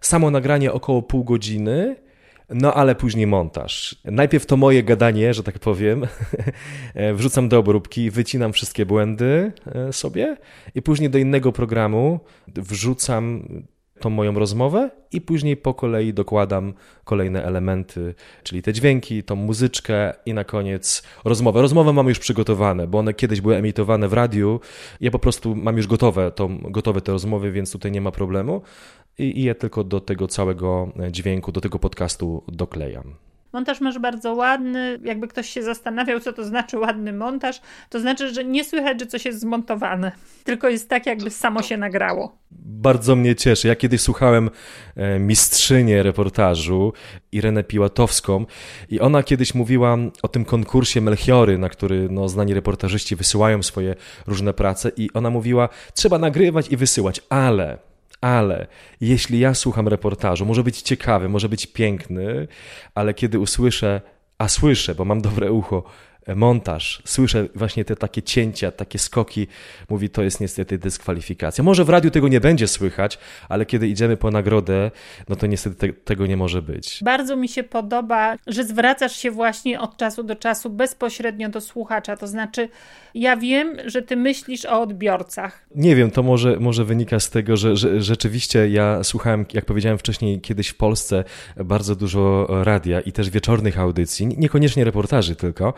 Samo 0.00 0.30
nagranie 0.30 0.72
około 0.72 1.02
pół 1.02 1.24
godziny, 1.24 1.96
no 2.54 2.74
ale 2.74 2.94
później 2.94 3.26
montaż. 3.26 3.96
Najpierw 4.04 4.46
to 4.46 4.56
moje 4.56 4.82
gadanie, 4.82 5.34
że 5.34 5.42
tak 5.42 5.58
powiem, 5.58 6.06
wrzucam 7.14 7.48
do 7.48 7.58
obróbki, 7.58 8.10
wycinam 8.10 8.52
wszystkie 8.52 8.86
błędy 8.86 9.52
e, 9.66 9.92
sobie 9.92 10.36
i 10.74 10.82
później 10.82 11.10
do 11.10 11.18
innego 11.18 11.52
programu 11.52 12.20
wrzucam 12.48 13.42
tą 14.02 14.10
moją 14.10 14.34
rozmowę 14.34 14.90
i 15.12 15.20
później 15.20 15.56
po 15.56 15.74
kolei 15.74 16.14
dokładam 16.14 16.74
kolejne 17.04 17.44
elementy, 17.44 18.14
czyli 18.42 18.62
te 18.62 18.72
dźwięki, 18.72 19.22
tą 19.22 19.36
muzyczkę 19.36 20.14
i 20.26 20.34
na 20.34 20.44
koniec 20.44 21.02
rozmowę. 21.24 21.62
Rozmowę 21.62 21.92
mam 21.92 22.08
już 22.08 22.18
przygotowane, 22.18 22.86
bo 22.86 22.98
one 22.98 23.14
kiedyś 23.14 23.40
były 23.40 23.56
emitowane 23.56 24.08
w 24.08 24.12
radiu. 24.12 24.60
Ja 25.00 25.10
po 25.10 25.18
prostu 25.18 25.56
mam 25.56 25.76
już 25.76 25.86
gotowe, 25.86 26.30
to, 26.30 26.48
gotowe 26.62 27.00
te 27.00 27.12
rozmowy, 27.12 27.52
więc 27.52 27.72
tutaj 27.72 27.92
nie 27.92 28.00
ma 28.00 28.10
problemu 28.10 28.62
i, 29.18 29.40
i 29.40 29.42
je 29.42 29.54
tylko 29.54 29.84
do 29.84 30.00
tego 30.00 30.28
całego 30.28 30.92
dźwięku, 31.10 31.52
do 31.52 31.60
tego 31.60 31.78
podcastu 31.78 32.42
doklejam. 32.48 33.14
Montaż 33.52 33.80
masz 33.80 33.98
bardzo 33.98 34.34
ładny. 34.34 34.98
Jakby 35.04 35.28
ktoś 35.28 35.50
się 35.50 35.62
zastanawiał, 35.62 36.20
co 36.20 36.32
to 36.32 36.44
znaczy 36.44 36.78
ładny 36.78 37.12
montaż, 37.12 37.60
to 37.90 38.00
znaczy, 38.00 38.34
że 38.34 38.44
nie 38.44 38.64
słychać, 38.64 39.00
że 39.00 39.06
coś 39.06 39.24
jest 39.24 39.40
zmontowane, 39.40 40.12
tylko 40.44 40.68
jest 40.68 40.88
tak, 40.88 41.06
jakby 41.06 41.30
samo 41.30 41.62
się 41.62 41.76
nagrało. 41.76 42.38
Bardzo 42.50 43.16
mnie 43.16 43.36
cieszy. 43.36 43.68
Ja 43.68 43.76
kiedyś 43.76 44.00
słuchałem 44.00 44.50
e, 44.96 45.18
mistrzynię 45.18 46.02
reportażu, 46.02 46.92
Irenę 47.32 47.64
Piłatowską, 47.64 48.46
i 48.88 49.00
ona 49.00 49.22
kiedyś 49.22 49.54
mówiła 49.54 49.96
o 50.22 50.28
tym 50.28 50.44
konkursie 50.44 51.00
Melchiory, 51.00 51.58
na 51.58 51.68
który 51.68 52.08
no, 52.10 52.28
znani 52.28 52.54
reportażyści 52.54 53.16
wysyłają 53.16 53.62
swoje 53.62 53.94
różne 54.26 54.54
prace, 54.54 54.90
i 54.96 55.10
ona 55.14 55.30
mówiła: 55.30 55.68
trzeba 55.94 56.18
nagrywać 56.18 56.68
i 56.68 56.76
wysyłać, 56.76 57.20
ale 57.28 57.91
ale 58.22 58.66
jeśli 59.00 59.38
ja 59.38 59.54
słucham 59.54 59.88
reportażu, 59.88 60.46
może 60.46 60.64
być 60.64 60.82
ciekawy, 60.82 61.28
może 61.28 61.48
być 61.48 61.66
piękny, 61.66 62.48
ale 62.94 63.14
kiedy 63.14 63.38
usłyszę, 63.38 64.00
a 64.38 64.48
słyszę, 64.48 64.94
bo 64.94 65.04
mam 65.04 65.20
dobre 65.20 65.52
ucho, 65.52 65.84
montaż, 66.36 67.02
słyszę 67.04 67.48
właśnie 67.54 67.84
te 67.84 67.96
takie 67.96 68.22
cięcia, 68.22 68.70
takie 68.70 68.98
skoki, 68.98 69.46
mówi 69.88 70.10
to 70.10 70.22
jest 70.22 70.40
niestety 70.40 70.78
dyskwalifikacja. 70.78 71.64
Może 71.64 71.84
w 71.84 71.88
radiu 71.88 72.10
tego 72.10 72.28
nie 72.28 72.40
będzie 72.40 72.68
słychać, 72.68 73.18
ale 73.48 73.66
kiedy 73.66 73.88
idziemy 73.88 74.16
po 74.16 74.30
nagrodę, 74.30 74.90
no 75.28 75.36
to 75.36 75.46
niestety 75.46 75.76
te, 75.76 75.92
tego 75.92 76.26
nie 76.26 76.36
może 76.36 76.62
być. 76.62 77.00
Bardzo 77.04 77.36
mi 77.36 77.48
się 77.48 77.62
podoba, 77.62 78.36
że 78.46 78.64
zwracasz 78.64 79.16
się 79.16 79.30
właśnie 79.30 79.80
od 79.80 79.96
czasu 79.96 80.22
do 80.22 80.36
czasu 80.36 80.70
bezpośrednio 80.70 81.48
do 81.48 81.60
słuchacza, 81.60 82.16
to 82.16 82.26
znaczy 82.26 82.68
ja 83.14 83.36
wiem, 83.36 83.76
że 83.86 84.02
ty 84.02 84.16
myślisz 84.16 84.66
o 84.66 84.80
odbiorcach. 84.80 85.66
Nie 85.74 85.96
wiem, 85.96 86.10
to 86.10 86.22
może, 86.22 86.56
może 86.60 86.84
wynika 86.84 87.20
z 87.20 87.30
tego, 87.30 87.56
że, 87.56 87.76
że 87.76 88.02
rzeczywiście 88.02 88.68
ja 88.68 89.04
słuchałem, 89.04 89.46
jak 89.52 89.64
powiedziałem 89.64 89.98
wcześniej, 89.98 90.40
kiedyś 90.40 90.68
w 90.68 90.74
Polsce 90.74 91.24
bardzo 91.56 91.96
dużo 91.96 92.46
radia 92.64 93.00
i 93.00 93.12
też 93.12 93.30
wieczornych 93.30 93.78
audycji, 93.78 94.26
niekoniecznie 94.26 94.84
reportaży 94.84 95.36
tylko, 95.36 95.74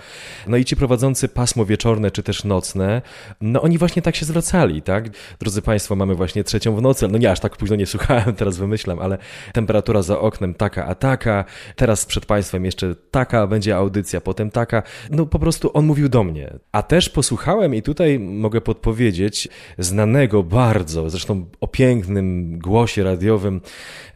no 0.46 0.56
i 0.56 0.64
ci 0.64 0.76
prowadzący 0.76 1.28
pasmo 1.28 1.64
wieczorne 1.64 2.10
czy 2.10 2.22
też 2.22 2.44
nocne, 2.44 3.02
no 3.40 3.62
oni 3.62 3.78
właśnie 3.78 4.02
tak 4.02 4.16
się 4.16 4.26
zwracali, 4.26 4.82
tak? 4.82 5.08
Drodzy 5.38 5.62
Państwo, 5.62 5.96
mamy 5.96 6.14
właśnie 6.14 6.44
trzecią 6.44 6.76
w 6.76 6.82
nocy, 6.82 7.08
no 7.08 7.18
nie 7.18 7.30
aż 7.30 7.40
tak 7.40 7.56
późno 7.56 7.76
nie 7.76 7.86
słuchałem, 7.86 8.34
teraz 8.40 8.56
wymyślam, 8.56 8.98
ale 8.98 9.18
temperatura 9.52 10.02
za 10.02 10.18
oknem 10.18 10.54
taka 10.54 10.86
a 10.86 10.94
taka, 10.94 11.44
teraz 11.76 12.06
przed 12.06 12.26
Państwem 12.26 12.64
jeszcze 12.64 12.94
taka 13.10 13.46
będzie 13.46 13.76
audycja, 13.76 14.20
potem 14.20 14.50
taka, 14.50 14.82
no 15.10 15.26
po 15.26 15.38
prostu 15.38 15.70
on 15.74 15.86
mówił 15.86 16.08
do 16.08 16.24
mnie. 16.24 16.58
A 16.72 16.82
też 16.82 17.08
posłuchałem 17.08 17.74
i 17.74 17.82
tutaj 17.82 18.18
mogę 18.18 18.60
podpowiedzieć 18.60 19.48
znanego 19.78 20.42
bardzo, 20.42 21.10
zresztą 21.10 21.46
o 21.60 21.68
pięknym 21.68 22.58
głosie 22.58 23.04
radiowym 23.04 23.60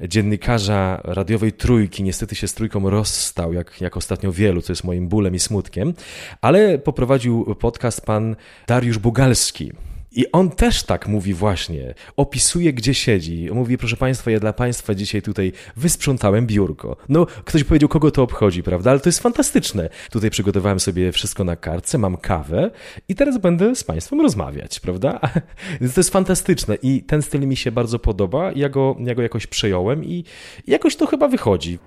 dziennikarza 0.01 1.01
radiowej 1.05 1.53
Trójki, 1.53 2.03
niestety 2.03 2.35
się 2.35 2.49
z 2.49 2.55
Trójką 2.55 2.91
rozstał, 2.91 3.53
jak, 3.53 3.81
jak 3.81 3.97
ostatnio 3.97 4.33
wielu, 4.33 4.63
co 4.63 4.73
jest 4.73 4.85
moim 4.85 5.09
bólem 5.09 5.35
i 5.35 5.39
smutkiem, 5.39 5.95
ale 6.41 6.79
poprowadził 6.79 7.55
podcast 7.55 8.07
pan 8.07 8.37
Dariusz 8.67 8.99
Bugalski. 8.99 9.73
I 10.13 10.33
on 10.33 10.51
też 10.51 10.83
tak 10.83 11.09
mówi 11.09 11.35
właśnie, 11.35 11.95
opisuje 12.17 12.73
gdzie 12.73 12.95
siedzi. 12.95 13.49
Mówi, 13.53 13.79
proszę 13.79 13.97
Państwa, 13.97 14.31
ja 14.31 14.41
dla 14.41 14.53
Państwa 14.53 14.95
dzisiaj 14.95 15.23
tutaj 15.23 15.53
wysprzątałem 15.77 16.47
biurko. 16.47 16.97
No, 17.09 17.27
ktoś 17.45 17.65
powiedział, 17.65 17.89
kogo 17.89 18.11
to 18.11 18.23
obchodzi, 18.23 18.63
prawda? 18.63 18.91
Ale 18.91 19.01
to 19.01 19.09
jest 19.09 19.21
fantastyczne. 19.21 19.89
Tutaj 20.11 20.31
przygotowałem 20.31 20.81
sobie 20.81 21.13
wszystko 21.13 21.45
na 21.45 21.57
kartce, 21.57 21.99
mam 21.99 22.17
kawę 22.17 22.71
i 23.09 23.15
teraz 23.15 23.39
będę 23.39 23.77
z 23.77 23.85
Państwem 23.85 24.21
rozmawiać, 24.21 24.81
prawda? 24.81 25.21
To 25.95 26.01
jest 26.01 26.11
fantastyczne 26.11 26.75
i 26.83 27.03
ten 27.03 27.23
styl 27.23 27.41
mi 27.49 27.57
się 27.57 27.73
bardzo 27.73 27.99
podoba. 27.99 28.53
Ja 28.53 28.69
go, 28.69 28.97
ja 29.01 29.15
go 29.15 29.23
jakoś 29.23 29.47
przejąłem 29.47 30.05
i 30.05 30.25
jakoś 30.67 30.97
to 30.97 31.07
chyba 31.07 31.29
wychodzi. 31.29 31.79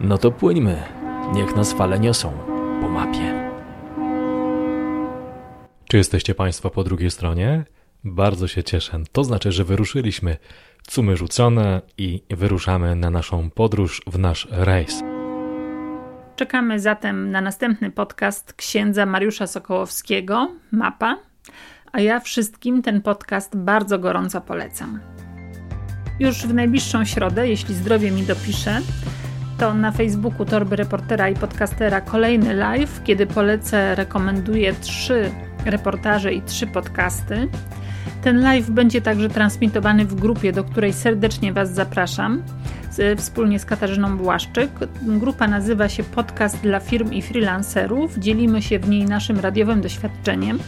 No 0.00 0.18
to 0.18 0.30
płyńmy. 0.30 0.82
Niech 1.34 1.56
nas 1.56 1.72
fale 1.72 1.98
niosą 1.98 2.53
po 2.94 3.00
mapie. 3.00 3.50
Czy 5.88 5.96
jesteście 5.96 6.34
Państwo 6.34 6.70
po 6.70 6.84
drugiej 6.84 7.10
stronie? 7.10 7.64
Bardzo 8.04 8.48
się 8.48 8.62
cieszę. 8.62 9.00
To 9.12 9.24
znaczy, 9.24 9.52
że 9.52 9.64
wyruszyliśmy. 9.64 10.36
Cumy 10.86 11.16
rzucone 11.16 11.82
i 11.98 12.22
wyruszamy 12.30 12.96
na 12.96 13.10
naszą 13.10 13.50
podróż 13.50 14.02
w 14.06 14.18
nasz 14.18 14.48
rejs. 14.50 15.02
Czekamy 16.36 16.80
zatem 16.80 17.30
na 17.30 17.40
następny 17.40 17.90
podcast 17.90 18.52
księdza 18.52 19.06
Mariusza 19.06 19.46
Sokołowskiego, 19.46 20.50
Mapa, 20.70 21.18
a 21.92 22.00
ja 22.00 22.20
wszystkim 22.20 22.82
ten 22.82 23.02
podcast 23.02 23.56
bardzo 23.56 23.98
gorąco 23.98 24.40
polecam. 24.40 25.00
Już 26.20 26.46
w 26.46 26.54
najbliższą 26.54 27.04
środę, 27.04 27.48
jeśli 27.48 27.74
zdrowie 27.74 28.10
mi 28.10 28.22
dopisze, 28.22 28.80
to 29.58 29.74
na 29.74 29.92
Facebooku 29.92 30.44
Torby 30.44 30.76
Reportera 30.76 31.28
i 31.28 31.34
Podcastera 31.34 32.00
kolejny 32.00 32.54
live, 32.54 33.02
kiedy 33.04 33.26
polecę, 33.26 33.94
rekomenduję 33.94 34.74
trzy 34.74 35.30
reportaże 35.64 36.34
i 36.34 36.42
trzy 36.42 36.66
podcasty. 36.66 37.48
Ten 38.22 38.40
live 38.40 38.70
będzie 38.70 39.00
także 39.00 39.28
transmitowany 39.28 40.04
w 40.04 40.14
grupie, 40.14 40.52
do 40.52 40.64
której 40.64 40.92
serdecznie 40.92 41.52
Was 41.52 41.74
zapraszam, 41.74 42.42
wspólnie 43.16 43.58
z 43.58 43.64
Katarzyną 43.64 44.16
Błaszczyk. 44.16 44.70
Grupa 45.02 45.48
nazywa 45.48 45.88
się 45.88 46.02
Podcast 46.04 46.60
dla 46.60 46.80
firm 46.80 47.12
i 47.12 47.22
freelancerów. 47.22 48.18
Dzielimy 48.18 48.62
się 48.62 48.78
w 48.78 48.88
niej 48.88 49.04
naszym 49.04 49.40
radiowym 49.40 49.80
doświadczeniem, 49.80 50.58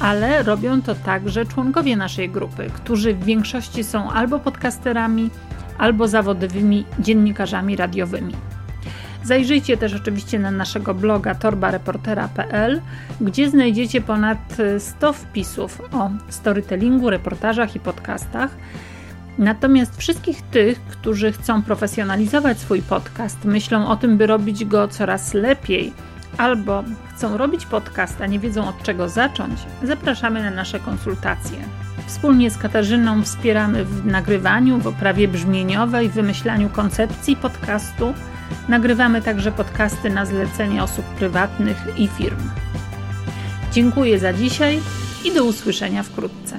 ale 0.00 0.42
robią 0.42 0.82
to 0.82 0.94
także 0.94 1.46
członkowie 1.46 1.96
naszej 1.96 2.28
grupy, 2.28 2.70
którzy 2.74 3.14
w 3.14 3.24
większości 3.24 3.84
są 3.84 4.10
albo 4.10 4.38
podcasterami, 4.38 5.30
albo 5.78 6.08
zawodowymi 6.08 6.84
dziennikarzami 6.98 7.76
radiowymi. 7.76 8.34
Zajrzyjcie 9.24 9.76
też 9.76 9.94
oczywiście 9.94 10.38
na 10.38 10.50
naszego 10.50 10.94
bloga 10.94 11.34
torbareportera.pl, 11.34 12.80
gdzie 13.20 13.50
znajdziecie 13.50 14.00
ponad 14.00 14.56
100 14.78 15.12
wpisów 15.12 15.80
o 15.92 16.10
storytellingu, 16.28 17.10
reportażach 17.10 17.76
i 17.76 17.80
podcastach. 17.80 18.50
Natomiast 19.38 19.96
wszystkich 19.96 20.42
tych, 20.42 20.80
którzy 20.80 21.32
chcą 21.32 21.62
profesjonalizować 21.62 22.58
swój 22.58 22.82
podcast, 22.82 23.44
myślą 23.44 23.88
o 23.88 23.96
tym, 23.96 24.16
by 24.16 24.26
robić 24.26 24.64
go 24.64 24.88
coraz 24.88 25.34
lepiej, 25.34 25.92
albo 26.38 26.84
chcą 27.14 27.36
robić 27.36 27.66
podcast, 27.66 28.20
a 28.20 28.26
nie 28.26 28.38
wiedzą 28.38 28.68
od 28.68 28.82
czego 28.82 29.08
zacząć, 29.08 29.60
zapraszamy 29.82 30.42
na 30.42 30.50
nasze 30.50 30.80
konsultacje. 30.80 31.58
Wspólnie 32.08 32.50
z 32.50 32.58
Katarzyną 32.58 33.22
wspieramy 33.22 33.84
w 33.84 34.06
nagrywaniu, 34.06 34.78
w 34.78 34.86
oprawie 34.86 35.28
brzmieniowej, 35.28 36.08
wymyślaniu 36.08 36.68
koncepcji 36.68 37.36
podcastu. 37.36 38.14
Nagrywamy 38.68 39.22
także 39.22 39.52
podcasty 39.52 40.10
na 40.10 40.26
zlecenie 40.26 40.82
osób 40.82 41.04
prywatnych 41.04 41.76
i 41.96 42.08
firm. 42.08 42.50
Dziękuję 43.72 44.18
za 44.18 44.32
dzisiaj 44.32 44.80
i 45.24 45.32
do 45.32 45.44
usłyszenia 45.44 46.02
wkrótce. 46.02 46.58